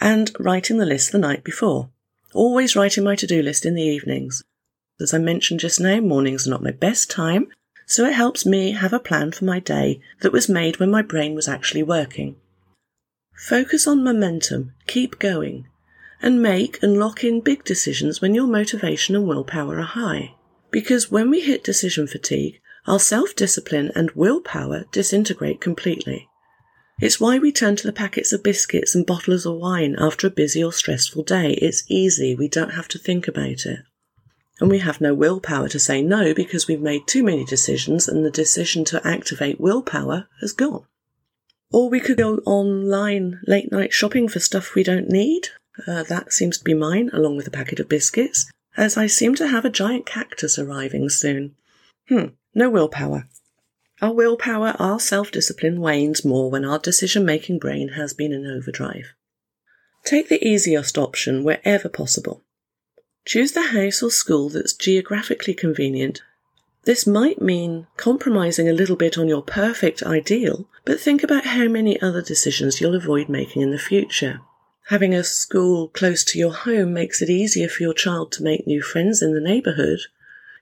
And 0.00 0.32
writing 0.40 0.78
the 0.78 0.86
list 0.86 1.12
the 1.12 1.18
night 1.18 1.44
before. 1.44 1.90
Always 2.34 2.74
writing 2.74 3.04
my 3.04 3.14
to 3.14 3.28
do 3.28 3.42
list 3.42 3.64
in 3.64 3.76
the 3.76 3.84
evenings. 3.84 4.42
As 5.00 5.14
I 5.14 5.18
mentioned 5.18 5.60
just 5.60 5.78
now, 5.78 6.00
mornings 6.00 6.48
are 6.48 6.50
not 6.50 6.64
my 6.64 6.72
best 6.72 7.08
time, 7.08 7.46
so 7.86 8.04
it 8.04 8.14
helps 8.14 8.44
me 8.44 8.72
have 8.72 8.92
a 8.92 8.98
plan 8.98 9.30
for 9.30 9.44
my 9.44 9.60
day 9.60 10.00
that 10.20 10.32
was 10.32 10.48
made 10.48 10.80
when 10.80 10.90
my 10.90 11.02
brain 11.02 11.34
was 11.36 11.46
actually 11.46 11.84
working. 11.84 12.34
Focus 13.36 13.86
on 13.86 14.02
momentum, 14.02 14.72
keep 14.88 15.20
going, 15.20 15.68
and 16.20 16.42
make 16.42 16.82
and 16.82 16.98
lock 16.98 17.22
in 17.22 17.40
big 17.40 17.62
decisions 17.62 18.20
when 18.20 18.34
your 18.34 18.48
motivation 18.48 19.14
and 19.14 19.28
willpower 19.28 19.78
are 19.78 19.82
high. 19.82 20.34
Because 20.70 21.10
when 21.10 21.30
we 21.30 21.40
hit 21.40 21.64
decision 21.64 22.06
fatigue, 22.06 22.60
our 22.86 22.98
self 22.98 23.34
discipline 23.34 23.90
and 23.94 24.10
willpower 24.12 24.84
disintegrate 24.92 25.60
completely. 25.60 26.28
It's 27.00 27.18
why 27.18 27.38
we 27.38 27.50
turn 27.50 27.76
to 27.76 27.86
the 27.86 27.94
packets 27.94 28.32
of 28.32 28.42
biscuits 28.42 28.94
and 28.94 29.06
bottles 29.06 29.46
of 29.46 29.56
wine 29.56 29.96
after 29.98 30.26
a 30.26 30.30
busy 30.30 30.62
or 30.62 30.72
stressful 30.72 31.22
day. 31.22 31.52
It's 31.54 31.84
easy, 31.88 32.34
we 32.34 32.48
don't 32.48 32.74
have 32.74 32.88
to 32.88 32.98
think 32.98 33.26
about 33.26 33.64
it. 33.64 33.80
And 34.60 34.70
we 34.70 34.80
have 34.80 35.00
no 35.00 35.14
willpower 35.14 35.68
to 35.70 35.78
say 35.78 36.02
no 36.02 36.34
because 36.34 36.68
we've 36.68 36.82
made 36.82 37.06
too 37.06 37.22
many 37.22 37.46
decisions 37.46 38.06
and 38.06 38.24
the 38.24 38.30
decision 38.30 38.84
to 38.86 39.06
activate 39.06 39.58
willpower 39.58 40.28
has 40.42 40.52
gone. 40.52 40.84
Or 41.72 41.88
we 41.88 42.00
could 42.00 42.18
go 42.18 42.36
online 42.44 43.40
late 43.46 43.72
night 43.72 43.94
shopping 43.94 44.28
for 44.28 44.40
stuff 44.40 44.74
we 44.74 44.82
don't 44.82 45.08
need. 45.08 45.48
Uh, 45.86 46.02
that 46.02 46.34
seems 46.34 46.58
to 46.58 46.64
be 46.64 46.74
mine, 46.74 47.08
along 47.14 47.36
with 47.36 47.46
a 47.46 47.50
packet 47.50 47.80
of 47.80 47.88
biscuits, 47.88 48.50
as 48.76 48.96
I 48.96 49.06
seem 49.06 49.34
to 49.36 49.48
have 49.48 49.64
a 49.64 49.70
giant 49.70 50.06
cactus 50.06 50.58
arriving 50.58 51.08
soon. 51.08 51.54
Hmm, 52.08 52.26
no 52.54 52.70
willpower. 52.70 53.28
Our 54.02 54.12
willpower, 54.12 54.74
our 54.78 54.98
self 54.98 55.30
discipline 55.30 55.80
wanes 55.80 56.24
more 56.24 56.50
when 56.50 56.64
our 56.64 56.78
decision 56.78 57.24
making 57.24 57.58
brain 57.58 57.90
has 57.90 58.14
been 58.14 58.32
in 58.32 58.46
overdrive. 58.46 59.14
Take 60.04 60.28
the 60.28 60.44
easiest 60.46 60.96
option 60.96 61.44
wherever 61.44 61.88
possible. 61.88 62.42
Choose 63.26 63.52
the 63.52 63.68
house 63.68 64.02
or 64.02 64.10
school 64.10 64.48
that's 64.48 64.72
geographically 64.72 65.54
convenient. 65.54 66.22
This 66.84 67.06
might 67.06 67.42
mean 67.42 67.86
compromising 67.98 68.68
a 68.68 68.72
little 68.72 68.96
bit 68.96 69.18
on 69.18 69.28
your 69.28 69.42
perfect 69.42 70.02
ideal, 70.02 70.66
but 70.86 70.98
think 70.98 71.22
about 71.22 71.44
how 71.44 71.68
many 71.68 72.00
other 72.00 72.22
decisions 72.22 72.80
you'll 72.80 72.94
avoid 72.94 73.28
making 73.28 73.60
in 73.60 73.70
the 73.70 73.78
future. 73.78 74.40
Having 74.90 75.14
a 75.14 75.24
school 75.24 75.88
close 75.88 76.22
to 76.24 76.38
your 76.38 76.52
home 76.52 76.92
makes 76.92 77.22
it 77.22 77.30
easier 77.30 77.68
for 77.68 77.82
your 77.82 77.94
child 77.94 78.30
to 78.32 78.42
make 78.44 78.66
new 78.66 78.82
friends 78.82 79.22
in 79.22 79.34
the 79.34 79.40
neighbourhood 79.40 80.00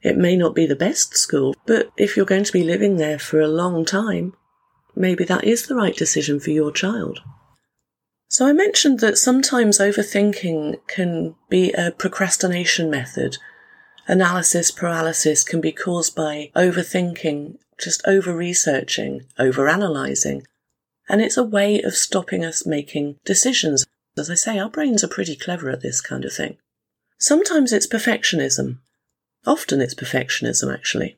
it 0.02 0.16
may 0.16 0.36
not 0.36 0.54
be 0.54 0.66
the 0.66 0.76
best 0.76 1.16
school, 1.16 1.54
but 1.66 1.90
if 1.96 2.16
you're 2.16 2.26
going 2.26 2.44
to 2.44 2.52
be 2.52 2.62
living 2.62 2.96
there 2.96 3.18
for 3.18 3.40
a 3.40 3.48
long 3.48 3.84
time, 3.84 4.34
maybe 4.94 5.24
that 5.24 5.44
is 5.44 5.66
the 5.66 5.74
right 5.74 5.96
decision 5.96 6.38
for 6.38 6.50
your 6.50 6.70
child. 6.70 7.20
So 8.28 8.46
I 8.46 8.52
mentioned 8.52 9.00
that 9.00 9.18
sometimes 9.18 9.78
overthinking 9.78 10.86
can 10.86 11.34
be 11.48 11.72
a 11.72 11.90
procrastination 11.90 12.90
method. 12.90 13.38
Analysis 14.06 14.70
paralysis 14.70 15.42
can 15.42 15.60
be 15.60 15.72
caused 15.72 16.14
by 16.14 16.50
overthinking, 16.54 17.56
just 17.78 18.06
over 18.06 18.34
researching, 18.34 19.22
over 19.38 19.66
analysing. 19.66 20.46
And 21.08 21.20
it's 21.20 21.36
a 21.36 21.42
way 21.42 21.82
of 21.82 21.94
stopping 21.94 22.44
us 22.44 22.66
making 22.66 23.16
decisions. 23.24 23.84
As 24.18 24.30
I 24.30 24.34
say, 24.34 24.58
our 24.58 24.68
brains 24.68 25.04
are 25.04 25.08
pretty 25.08 25.36
clever 25.36 25.70
at 25.70 25.80
this 25.80 26.00
kind 26.00 26.24
of 26.24 26.32
thing. 26.32 26.56
Sometimes 27.18 27.72
it's 27.72 27.86
perfectionism. 27.86 28.78
Often 29.46 29.80
it's 29.80 29.94
perfectionism, 29.94 30.72
actually. 30.72 31.16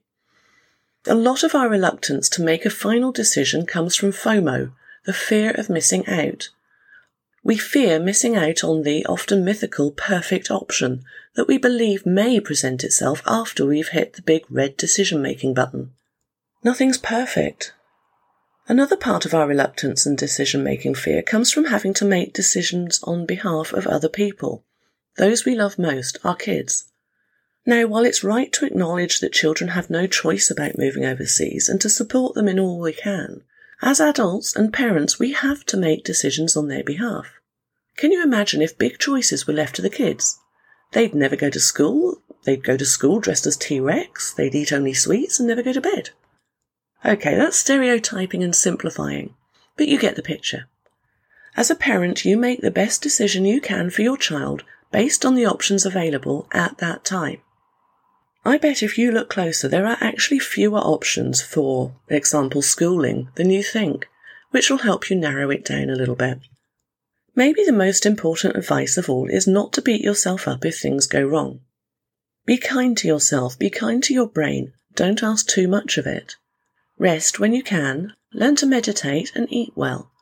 A 1.06 1.14
lot 1.14 1.42
of 1.42 1.54
our 1.54 1.68
reluctance 1.68 2.28
to 2.30 2.42
make 2.42 2.64
a 2.64 2.70
final 2.70 3.10
decision 3.10 3.66
comes 3.66 3.96
from 3.96 4.12
FOMO, 4.12 4.72
the 5.06 5.12
fear 5.12 5.50
of 5.52 5.70
missing 5.70 6.06
out. 6.06 6.50
We 7.42 7.56
fear 7.56 7.98
missing 7.98 8.36
out 8.36 8.62
on 8.62 8.82
the 8.82 9.04
often 9.06 9.44
mythical 9.44 9.92
perfect 9.92 10.50
option 10.50 11.02
that 11.36 11.48
we 11.48 11.56
believe 11.56 12.04
may 12.04 12.38
present 12.38 12.84
itself 12.84 13.22
after 13.26 13.64
we've 13.64 13.88
hit 13.88 14.12
the 14.12 14.22
big 14.22 14.44
red 14.50 14.76
decision 14.76 15.22
making 15.22 15.54
button. 15.54 15.92
Nothing's 16.62 16.98
perfect. 16.98 17.72
Another 18.70 18.96
part 18.96 19.26
of 19.26 19.34
our 19.34 19.48
reluctance 19.48 20.06
and 20.06 20.16
decision 20.16 20.62
making 20.62 20.94
fear 20.94 21.22
comes 21.22 21.50
from 21.50 21.64
having 21.64 21.92
to 21.94 22.04
make 22.04 22.32
decisions 22.32 23.02
on 23.02 23.26
behalf 23.26 23.72
of 23.72 23.84
other 23.84 24.08
people, 24.08 24.64
those 25.16 25.44
we 25.44 25.56
love 25.56 25.76
most, 25.76 26.18
our 26.22 26.36
kids. 26.36 26.84
Now, 27.66 27.86
while 27.86 28.04
it's 28.04 28.22
right 28.22 28.52
to 28.52 28.64
acknowledge 28.64 29.18
that 29.18 29.32
children 29.32 29.70
have 29.70 29.90
no 29.90 30.06
choice 30.06 30.52
about 30.52 30.78
moving 30.78 31.04
overseas 31.04 31.68
and 31.68 31.80
to 31.80 31.90
support 31.90 32.36
them 32.36 32.46
in 32.46 32.60
all 32.60 32.78
we 32.78 32.92
can, 32.92 33.42
as 33.82 33.98
adults 33.98 34.54
and 34.54 34.72
parents, 34.72 35.18
we 35.18 35.32
have 35.32 35.66
to 35.66 35.76
make 35.76 36.04
decisions 36.04 36.56
on 36.56 36.68
their 36.68 36.84
behalf. 36.84 37.40
Can 37.96 38.12
you 38.12 38.22
imagine 38.22 38.62
if 38.62 38.78
big 38.78 39.00
choices 39.00 39.48
were 39.48 39.52
left 39.52 39.74
to 39.74 39.82
the 39.82 39.90
kids? 39.90 40.38
They'd 40.92 41.12
never 41.12 41.34
go 41.34 41.50
to 41.50 41.58
school, 41.58 42.22
they'd 42.44 42.62
go 42.62 42.76
to 42.76 42.86
school 42.86 43.18
dressed 43.18 43.48
as 43.48 43.56
T 43.56 43.80
Rex, 43.80 44.32
they'd 44.32 44.54
eat 44.54 44.72
only 44.72 44.94
sweets 44.94 45.40
and 45.40 45.48
never 45.48 45.64
go 45.64 45.72
to 45.72 45.80
bed. 45.80 46.10
Okay, 47.04 47.34
that's 47.34 47.56
stereotyping 47.56 48.42
and 48.42 48.54
simplifying, 48.54 49.34
but 49.76 49.88
you 49.88 49.98
get 49.98 50.16
the 50.16 50.22
picture. 50.22 50.68
As 51.56 51.70
a 51.70 51.74
parent, 51.74 52.24
you 52.24 52.36
make 52.36 52.60
the 52.60 52.70
best 52.70 53.02
decision 53.02 53.44
you 53.44 53.60
can 53.60 53.90
for 53.90 54.02
your 54.02 54.16
child 54.16 54.64
based 54.92 55.24
on 55.24 55.34
the 55.34 55.46
options 55.46 55.86
available 55.86 56.46
at 56.52 56.78
that 56.78 57.04
time. 57.04 57.38
I 58.44 58.56
bet 58.56 58.82
if 58.82 58.96
you 58.96 59.12
look 59.12 59.28
closer, 59.28 59.68
there 59.68 59.86
are 59.86 59.98
actually 60.00 60.38
fewer 60.38 60.78
options 60.78 61.42
for 61.42 61.94
example 62.08 62.62
schooling 62.62 63.28
than 63.34 63.50
you 63.50 63.62
think, 63.62 64.08
which 64.50 64.70
will 64.70 64.78
help 64.78 65.10
you 65.10 65.16
narrow 65.16 65.50
it 65.50 65.64
down 65.64 65.90
a 65.90 65.96
little 65.96 66.14
bit. 66.14 66.38
Maybe 67.34 67.64
the 67.64 67.72
most 67.72 68.06
important 68.06 68.56
advice 68.56 68.96
of 68.96 69.08
all 69.08 69.28
is 69.28 69.46
not 69.46 69.72
to 69.74 69.82
beat 69.82 70.00
yourself 70.02 70.48
up 70.48 70.64
if 70.64 70.78
things 70.80 71.06
go 71.06 71.22
wrong. 71.22 71.60
Be 72.46 72.56
kind 72.56 72.96
to 72.98 73.08
yourself, 73.08 73.58
be 73.58 73.70
kind 73.70 74.02
to 74.04 74.14
your 74.14 74.26
brain, 74.26 74.72
don't 74.94 75.22
ask 75.22 75.46
too 75.46 75.68
much 75.68 75.98
of 75.98 76.06
it. 76.06 76.36
Rest 77.00 77.40
when 77.40 77.54
you 77.54 77.62
can, 77.62 78.12
learn 78.34 78.56
to 78.56 78.66
meditate 78.66 79.32
and 79.34 79.50
eat 79.50 79.72
well. 79.74 80.12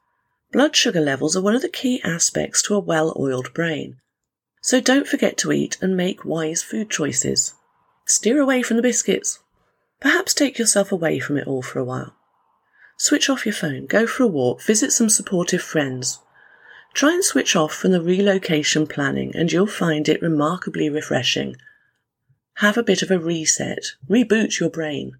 Blood 0.52 0.76
sugar 0.76 1.00
levels 1.00 1.36
are 1.36 1.42
one 1.42 1.56
of 1.56 1.62
the 1.62 1.68
key 1.68 2.00
aspects 2.04 2.62
to 2.62 2.74
a 2.76 2.78
well 2.78 3.12
oiled 3.18 3.52
brain. 3.52 3.96
So 4.62 4.80
don't 4.80 5.08
forget 5.08 5.36
to 5.38 5.50
eat 5.50 5.76
and 5.82 5.96
make 5.96 6.24
wise 6.24 6.62
food 6.62 6.88
choices. 6.88 7.54
Steer 8.06 8.40
away 8.40 8.62
from 8.62 8.76
the 8.76 8.82
biscuits. 8.84 9.40
Perhaps 9.98 10.34
take 10.34 10.56
yourself 10.56 10.92
away 10.92 11.18
from 11.18 11.36
it 11.36 11.48
all 11.48 11.62
for 11.62 11.80
a 11.80 11.84
while. 11.84 12.14
Switch 12.96 13.28
off 13.28 13.44
your 13.44 13.56
phone, 13.56 13.86
go 13.86 14.06
for 14.06 14.22
a 14.22 14.28
walk, 14.28 14.62
visit 14.62 14.92
some 14.92 15.08
supportive 15.08 15.62
friends. 15.62 16.20
Try 16.94 17.12
and 17.12 17.24
switch 17.24 17.56
off 17.56 17.74
from 17.74 17.90
the 17.90 18.00
relocation 18.00 18.86
planning, 18.86 19.34
and 19.34 19.50
you'll 19.50 19.66
find 19.66 20.08
it 20.08 20.22
remarkably 20.22 20.88
refreshing. 20.88 21.56
Have 22.58 22.78
a 22.78 22.84
bit 22.84 23.02
of 23.02 23.10
a 23.10 23.18
reset, 23.18 23.84
reboot 24.08 24.60
your 24.60 24.70
brain. 24.70 25.16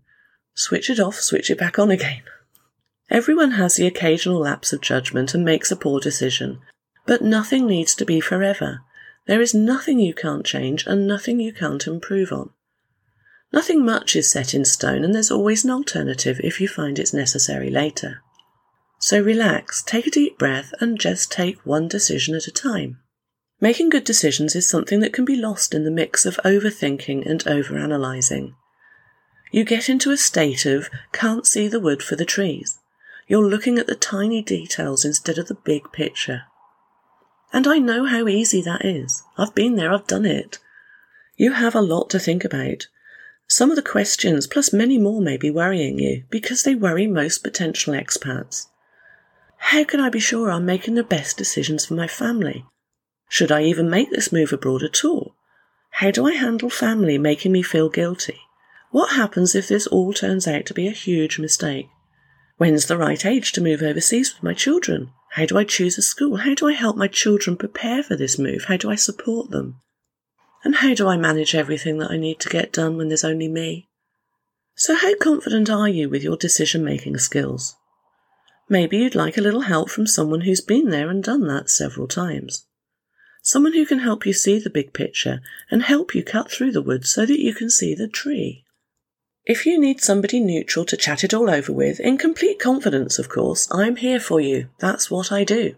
Switch 0.59 0.91
it 0.91 0.99
off, 0.99 1.21
switch 1.21 1.51
it 1.51 1.57
back 1.57 1.79
on 1.79 1.89
again. 1.89 2.23
Everyone 3.09 3.53
has 3.53 3.77
the 3.77 3.87
occasional 3.87 4.41
lapse 4.41 4.73
of 4.73 4.81
judgment 4.81 5.33
and 5.33 5.45
makes 5.45 5.71
a 5.71 5.77
poor 5.77 6.01
decision, 6.01 6.59
but 7.07 7.23
nothing 7.23 7.65
needs 7.65 7.95
to 7.95 8.05
be 8.05 8.21
forever. 8.21 8.81
There 9.29 9.41
is 9.41 9.55
nothing 9.55 10.01
you 10.01 10.13
can't 10.13 10.45
change 10.45 10.85
and 10.85 11.07
nothing 11.07 11.39
you 11.39 11.53
can't 11.53 11.87
improve 11.87 12.33
on. 12.33 12.51
Nothing 13.53 13.85
much 13.85 14.17
is 14.17 14.29
set 14.29 14.53
in 14.53 14.65
stone, 14.65 15.05
and 15.05 15.15
there's 15.15 15.31
always 15.31 15.65
an 15.65 15.71
alternative 15.71 16.41
if 16.43 16.61
you 16.61 16.67
find 16.67 16.99
it's 16.99 17.15
necessary 17.15 17.71
later. 17.71 18.21
So 18.99 19.23
relax, 19.23 19.81
take 19.81 20.09
a 20.09 20.11
deep 20.11 20.39
breath, 20.39 20.75
and 20.81 20.99
just 20.99 21.31
take 21.31 21.65
one 21.65 21.87
decision 21.87 22.35
at 22.35 22.49
a 22.49 22.53
time. 22.53 22.99
Making 23.61 23.91
good 23.91 24.03
decisions 24.03 24.57
is 24.57 24.69
something 24.69 24.99
that 25.01 25.13
can 25.13 25.25
be 25.25 25.37
lost 25.37 25.73
in 25.73 25.85
the 25.85 25.93
mix 25.93 26.27
of 26.27 26.41
overthinking 26.45 27.25
and 27.31 27.45
overanalyzing. 27.45 28.55
You 29.51 29.65
get 29.65 29.89
into 29.89 30.11
a 30.11 30.17
state 30.17 30.67
of 30.67 30.91
can't 31.13 31.47
see 31.47 31.69
the 31.69 31.81
wood 31.81 32.03
for 32.03 32.17
the 32.17 32.25
trees. 32.25 32.79
You're 33.27 33.49
looking 33.49 33.79
at 33.79 33.87
the 33.87 33.95
tiny 33.95 34.43
details 34.43 35.05
instead 35.05 35.39
of 35.39 35.49
the 35.49 35.55
big 35.55 35.93
picture. 35.93 36.43
And 37.53 37.67
I 37.67 37.79
know 37.79 38.05
how 38.05 38.29
easy 38.29 38.61
that 38.63 38.85
is. 38.85 39.23
I've 39.37 39.55
been 39.55 39.77
there, 39.77 39.93
I've 39.93 40.07
done 40.07 40.27
it. 40.27 40.59
You 41.37 41.53
have 41.53 41.75
a 41.75 41.81
lot 41.81 42.11
to 42.11 42.19
think 42.19 42.45
about, 42.45 42.89
some 43.47 43.71
of 43.71 43.77
the 43.77 43.83
questions, 43.83 44.47
plus 44.47 44.75
many 44.75 44.99
more, 44.99 45.23
may 45.23 45.39
be 45.39 45.51
worrying 45.51 45.99
you 45.99 46.25
because 46.29 46.65
they 46.65 46.75
worry 46.75 47.07
most 47.07 47.39
potential 47.39 47.95
expats. 47.95 48.67
How 49.57 49.85
can 49.85 50.01
I 50.01 50.11
be 50.11 50.21
sure 50.21 50.51
I'm 50.51 50.67
making 50.67 50.95
the 50.95 51.03
best 51.03 51.39
decisions 51.39 51.87
for 51.87 51.95
my 51.95 52.07
family? 52.07 52.67
Should 53.31 53.51
I 53.51 53.63
even 53.63 53.89
make 53.89 54.11
this 54.11 54.33
move 54.33 54.53
abroad 54.53 54.83
at 54.83 55.05
all? 55.05 55.35
How 55.93 56.11
do 56.11 56.27
I 56.27 56.33
handle 56.33 56.69
family 56.69 57.17
making 57.17 57.53
me 57.53 57.63
feel 57.63 57.89
guilty? 57.89 58.39
What 58.91 59.17
happens 59.17 59.55
if 59.55 59.69
this 59.69 59.87
all 59.87 60.13
turns 60.13 60.47
out 60.47 60.65
to 60.67 60.75
be 60.75 60.89
a 60.89 60.93
huge 60.93 61.39
mistake? 61.39 61.89
When's 62.57 62.87
the 62.87 62.97
right 62.97 63.25
age 63.25 63.53
to 63.53 63.61
move 63.61 63.83
overseas 63.83 64.35
with 64.35 64.43
my 64.43 64.55
children? 64.55 65.11
How 65.33 65.45
do 65.45 65.59
I 65.59 65.65
choose 65.65 65.99
a 65.99 66.03
school? 66.03 66.39
How 66.39 66.55
do 66.55 66.67
I 66.67 66.73
help 66.73 66.97
my 66.97 67.07
children 67.07 67.57
prepare 67.57 68.03
for 68.03 68.17
this 68.17 68.39
move? 68.39 68.65
How 68.65 68.77
do 68.77 68.91
I 68.91 68.95
support 68.95 69.51
them? 69.51 69.81
And 70.65 70.77
how 70.77 70.95
do 70.95 71.07
I 71.07 71.17
manage 71.17 71.55
everything 71.55 71.99
that 71.99 72.11
I 72.11 72.17
need 72.17 72.41
to 72.41 72.49
get 72.49 72.73
done 72.73 72.97
when 72.97 73.09
there's 73.09 73.25
only 73.25 73.47
me? 73.47 73.89
So, 74.75 74.95
how 74.95 75.15
confident 75.17 75.69
are 75.69 75.89
you 75.89 76.09
with 76.09 76.23
your 76.23 76.37
decision 76.37 76.83
making 76.85 77.19
skills? 77.19 77.77
Maybe 78.69 78.99
you'd 78.99 79.15
like 79.15 79.37
a 79.37 79.43
little 79.43 79.63
help 79.63 79.91
from 79.91 80.07
someone 80.07 80.43
who's 80.43 80.61
been 80.61 80.91
there 80.91 81.11
and 81.11 81.23
done 81.23 81.47
that 81.47 81.71
several 81.71 82.09
times. 82.09 82.65
Someone 83.43 83.73
who 83.75 83.87
can 83.87 84.01
help 84.01 84.27
you 84.27 84.33
see 84.33 84.59
the 84.59 84.71
big 84.71 84.93
picture 84.93 85.41
and 85.71 85.83
help 85.83 86.15
you 86.15 86.23
cut 86.23 86.51
through 86.51 86.73
the 86.73 86.83
woods 86.83 87.11
so 87.11 87.25
that 87.25 87.41
you 87.41 87.55
can 87.55 87.71
see 87.71 87.95
the 87.95 88.09
tree. 88.09 88.65
If 89.49 89.65
you 89.65 89.81
need 89.81 90.03
somebody 90.03 90.41
neutral 90.41 90.85
to 90.85 90.97
chat 90.97 91.25
it 91.25 91.33
all 91.33 91.49
over 91.49 91.73
with, 91.73 92.01
in 92.01 92.19
complete 92.19 92.59
confidence, 92.59 93.19
of 93.19 93.31
course, 93.31 93.67
I'm 93.73 93.97
here 93.97 94.21
for 94.21 94.43
you. 94.43 94.69
That's 94.79 95.11
what 95.11 95.33
I 95.33 95.43
do. 95.43 95.77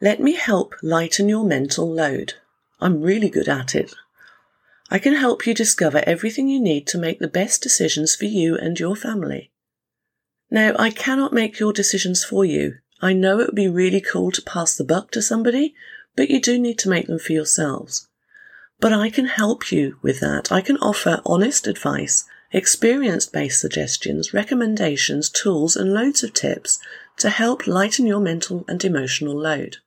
Let 0.00 0.20
me 0.20 0.34
help 0.34 0.76
lighten 0.80 1.28
your 1.28 1.44
mental 1.44 1.92
load. 1.92 2.34
I'm 2.80 3.02
really 3.02 3.28
good 3.28 3.48
at 3.48 3.74
it. 3.74 3.92
I 4.90 5.00
can 5.00 5.16
help 5.16 5.44
you 5.44 5.54
discover 5.54 6.04
everything 6.06 6.48
you 6.48 6.60
need 6.60 6.86
to 6.86 6.98
make 6.98 7.18
the 7.18 7.26
best 7.26 7.62
decisions 7.62 8.14
for 8.14 8.26
you 8.26 8.56
and 8.56 8.78
your 8.78 8.94
family. 8.94 9.50
Now, 10.48 10.76
I 10.78 10.90
cannot 10.90 11.32
make 11.32 11.58
your 11.58 11.72
decisions 11.72 12.22
for 12.22 12.44
you. 12.44 12.76
I 13.02 13.12
know 13.12 13.40
it 13.40 13.46
would 13.46 13.56
be 13.56 13.66
really 13.66 14.00
cool 14.00 14.30
to 14.30 14.42
pass 14.42 14.76
the 14.76 14.84
buck 14.84 15.10
to 15.12 15.22
somebody, 15.22 15.74
but 16.14 16.30
you 16.30 16.40
do 16.40 16.60
need 16.60 16.78
to 16.80 16.88
make 16.88 17.08
them 17.08 17.18
for 17.18 17.32
yourselves. 17.32 18.06
But 18.78 18.92
I 18.92 19.10
can 19.10 19.26
help 19.26 19.72
you 19.72 19.98
with 20.00 20.20
that. 20.20 20.52
I 20.52 20.60
can 20.60 20.76
offer 20.76 21.20
honest 21.26 21.66
advice, 21.66 22.24
experience 22.54 23.26
based 23.26 23.60
suggestions, 23.60 24.32
recommendations, 24.32 25.28
tools, 25.28 25.76
and 25.76 25.92
loads 25.92 26.22
of 26.22 26.32
tips 26.32 26.78
to 27.18 27.28
help 27.28 27.66
lighten 27.66 28.06
your 28.06 28.20
mental 28.20 28.64
and 28.68 28.82
emotional 28.84 29.36
load. 29.36 29.78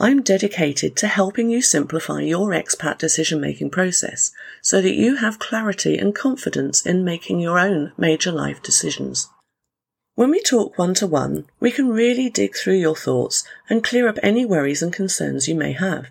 I'm 0.00 0.22
dedicated 0.22 0.96
to 0.96 1.06
helping 1.06 1.50
you 1.50 1.62
simplify 1.62 2.20
your 2.20 2.50
expat 2.50 2.98
decision 2.98 3.40
making 3.40 3.70
process 3.70 4.32
so 4.60 4.80
that 4.82 4.94
you 4.94 5.16
have 5.16 5.38
clarity 5.38 5.98
and 5.98 6.14
confidence 6.14 6.84
in 6.84 7.04
making 7.04 7.40
your 7.40 7.58
own 7.58 7.92
major 7.96 8.30
life 8.30 8.62
decisions. 8.62 9.28
When 10.14 10.30
we 10.30 10.42
talk 10.42 10.76
one 10.78 10.94
to 10.94 11.06
one, 11.06 11.46
we 11.60 11.70
can 11.70 11.88
really 11.88 12.28
dig 12.28 12.56
through 12.56 12.76
your 12.78 12.96
thoughts 12.96 13.44
and 13.70 13.84
clear 13.84 14.08
up 14.08 14.18
any 14.20 14.44
worries 14.44 14.82
and 14.82 14.92
concerns 14.92 15.46
you 15.46 15.54
may 15.54 15.72
have. 15.72 16.06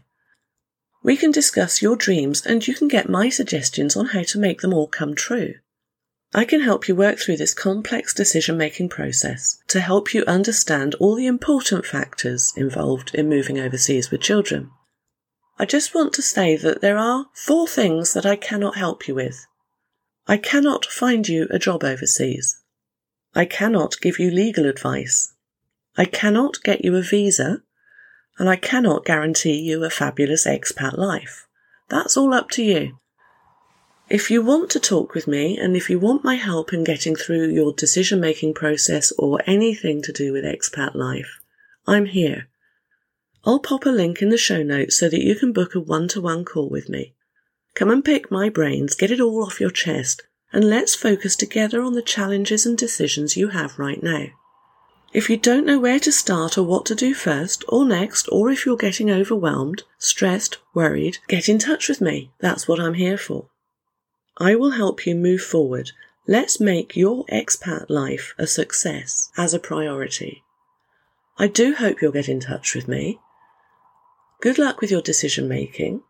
We 1.07 1.15
can 1.15 1.31
discuss 1.31 1.81
your 1.81 1.95
dreams 1.95 2.45
and 2.45 2.67
you 2.67 2.75
can 2.75 2.89
get 2.89 3.07
my 3.07 3.29
suggestions 3.29 3.95
on 3.95 4.07
how 4.07 4.23
to 4.23 4.37
make 4.37 4.59
them 4.59 4.73
all 4.73 4.87
come 4.87 5.15
true. 5.15 5.53
I 6.33 6.43
can 6.43 6.59
help 6.59 6.89
you 6.89 6.97
work 6.97 7.17
through 7.17 7.37
this 7.37 7.53
complex 7.53 8.13
decision 8.13 8.57
making 8.57 8.89
process 8.89 9.57
to 9.69 9.79
help 9.79 10.13
you 10.13 10.25
understand 10.25 10.95
all 10.95 11.15
the 11.15 11.25
important 11.25 11.85
factors 11.85 12.51
involved 12.57 13.15
in 13.15 13.29
moving 13.29 13.57
overseas 13.57 14.11
with 14.11 14.19
children. 14.19 14.69
I 15.57 15.63
just 15.63 15.95
want 15.95 16.11
to 16.15 16.21
say 16.21 16.57
that 16.57 16.81
there 16.81 16.97
are 16.97 17.27
four 17.33 17.69
things 17.69 18.11
that 18.11 18.25
I 18.25 18.35
cannot 18.35 18.75
help 18.75 19.07
you 19.07 19.15
with. 19.15 19.47
I 20.27 20.35
cannot 20.35 20.83
find 20.83 21.25
you 21.25 21.47
a 21.49 21.57
job 21.57 21.85
overseas. 21.85 22.61
I 23.33 23.45
cannot 23.45 24.01
give 24.01 24.19
you 24.19 24.29
legal 24.29 24.65
advice. 24.65 25.33
I 25.95 26.03
cannot 26.03 26.61
get 26.65 26.83
you 26.83 26.97
a 26.97 27.01
visa. 27.01 27.61
And 28.37 28.49
I 28.49 28.55
cannot 28.55 29.05
guarantee 29.05 29.59
you 29.59 29.83
a 29.83 29.89
fabulous 29.89 30.45
expat 30.45 30.97
life. 30.97 31.47
That's 31.89 32.17
all 32.17 32.33
up 32.33 32.49
to 32.51 32.63
you. 32.63 32.97
If 34.09 34.31
you 34.31 34.41
want 34.41 34.69
to 34.71 34.79
talk 34.79 35.13
with 35.13 35.27
me 35.27 35.57
and 35.57 35.75
if 35.75 35.89
you 35.89 35.99
want 35.99 36.23
my 36.23 36.35
help 36.35 36.71
in 36.71 36.83
getting 36.85 37.15
through 37.15 37.49
your 37.49 37.73
decision 37.73 38.21
making 38.21 38.53
process 38.53 39.11
or 39.17 39.41
anything 39.45 40.01
to 40.03 40.13
do 40.13 40.31
with 40.31 40.45
expat 40.45 40.95
life, 40.95 41.39
I'm 41.85 42.05
here. 42.05 42.47
I'll 43.43 43.59
pop 43.59 43.85
a 43.85 43.89
link 43.89 44.21
in 44.21 44.29
the 44.29 44.37
show 44.37 44.63
notes 44.63 44.97
so 44.97 45.09
that 45.09 45.23
you 45.23 45.35
can 45.35 45.51
book 45.51 45.75
a 45.75 45.79
one 45.79 46.07
to 46.09 46.21
one 46.21 46.45
call 46.45 46.69
with 46.69 46.89
me. 46.89 47.15
Come 47.75 47.89
and 47.89 48.03
pick 48.03 48.31
my 48.31 48.49
brains, 48.49 48.95
get 48.95 49.11
it 49.11 49.19
all 49.19 49.43
off 49.43 49.59
your 49.59 49.71
chest, 49.71 50.23
and 50.51 50.69
let's 50.69 50.95
focus 50.95 51.35
together 51.35 51.81
on 51.81 51.93
the 51.93 52.01
challenges 52.01 52.65
and 52.65 52.77
decisions 52.77 53.37
you 53.37 53.49
have 53.49 53.77
right 53.77 54.01
now. 54.01 54.27
If 55.13 55.29
you 55.29 55.37
don't 55.37 55.65
know 55.65 55.79
where 55.79 55.99
to 56.01 56.11
start 56.11 56.57
or 56.57 56.63
what 56.63 56.85
to 56.87 56.95
do 56.95 57.13
first 57.13 57.63
or 57.69 57.85
next, 57.85 58.27
or 58.31 58.51
if 58.51 58.65
you're 58.65 58.77
getting 58.77 59.09
overwhelmed, 59.09 59.83
stressed, 59.97 60.57
worried, 60.73 61.17
get 61.27 61.47
in 61.47 61.59
touch 61.59 61.87
with 61.87 62.01
me. 62.01 62.31
That's 62.39 62.67
what 62.67 62.79
I'm 62.79 62.95
here 62.95 63.17
for. 63.17 63.49
I 64.37 64.55
will 64.55 64.71
help 64.71 65.07
you 65.07 65.15
move 65.15 65.41
forward. 65.41 65.91
Let's 66.27 66.59
make 66.59 66.97
your 66.97 67.25
expat 67.25 67.89
life 67.89 68.35
a 68.37 68.45
success 68.45 69.31
as 69.37 69.53
a 69.53 69.59
priority. 69.59 70.43
I 71.37 71.47
do 71.47 71.73
hope 71.73 72.01
you'll 72.01 72.11
get 72.11 72.27
in 72.27 72.39
touch 72.41 72.75
with 72.75 72.87
me. 72.87 73.19
Good 74.41 74.57
luck 74.59 74.81
with 74.81 74.91
your 74.91 75.01
decision 75.01 75.47
making. 75.47 76.01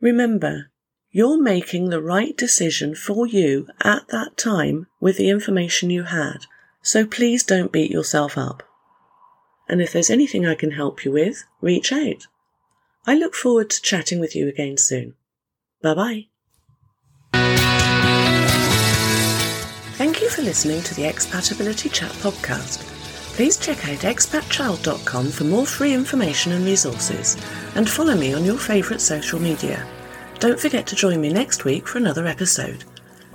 Remember, 0.00 0.70
you're 1.10 1.40
making 1.40 1.90
the 1.90 2.00
right 2.00 2.36
decision 2.36 2.94
for 2.94 3.26
you 3.26 3.68
at 3.82 4.08
that 4.08 4.36
time 4.36 4.86
with 4.98 5.18
the 5.18 5.28
information 5.28 5.90
you 5.90 6.04
had, 6.04 6.46
so 6.82 7.06
please 7.06 7.42
don't 7.42 7.72
beat 7.72 7.90
yourself 7.90 8.36
up. 8.38 8.62
And 9.68 9.80
if 9.80 9.92
there's 9.92 10.10
anything 10.10 10.46
I 10.46 10.54
can 10.54 10.72
help 10.72 11.04
you 11.04 11.12
with, 11.12 11.44
reach 11.60 11.92
out. 11.92 12.26
I 13.06 13.14
look 13.14 13.34
forward 13.34 13.70
to 13.70 13.82
chatting 13.82 14.20
with 14.20 14.34
you 14.34 14.48
again 14.48 14.76
soon. 14.76 15.14
Bye 15.82 15.94
bye. 15.94 16.26
Thank 19.94 20.22
you 20.22 20.30
for 20.30 20.42
listening 20.42 20.82
to 20.82 20.94
the 20.94 21.02
Expatability 21.02 21.92
Chat 21.92 22.10
podcast. 22.12 22.86
Please 23.36 23.58
check 23.58 23.86
out 23.88 23.98
expatchild.com 23.98 25.30
for 25.30 25.44
more 25.44 25.66
free 25.66 25.94
information 25.94 26.52
and 26.52 26.64
resources, 26.64 27.36
and 27.74 27.88
follow 27.88 28.14
me 28.14 28.34
on 28.34 28.44
your 28.44 28.58
favourite 28.58 29.00
social 29.00 29.38
media. 29.38 29.86
Don't 30.38 30.58
forget 30.58 30.86
to 30.88 30.96
join 30.96 31.20
me 31.20 31.32
next 31.32 31.64
week 31.64 31.86
for 31.86 31.98
another 31.98 32.26
episode. 32.26 32.84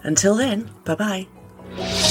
Until 0.04 0.36
then, 0.36 0.70
bye 0.84 0.96
bye. 0.96 2.05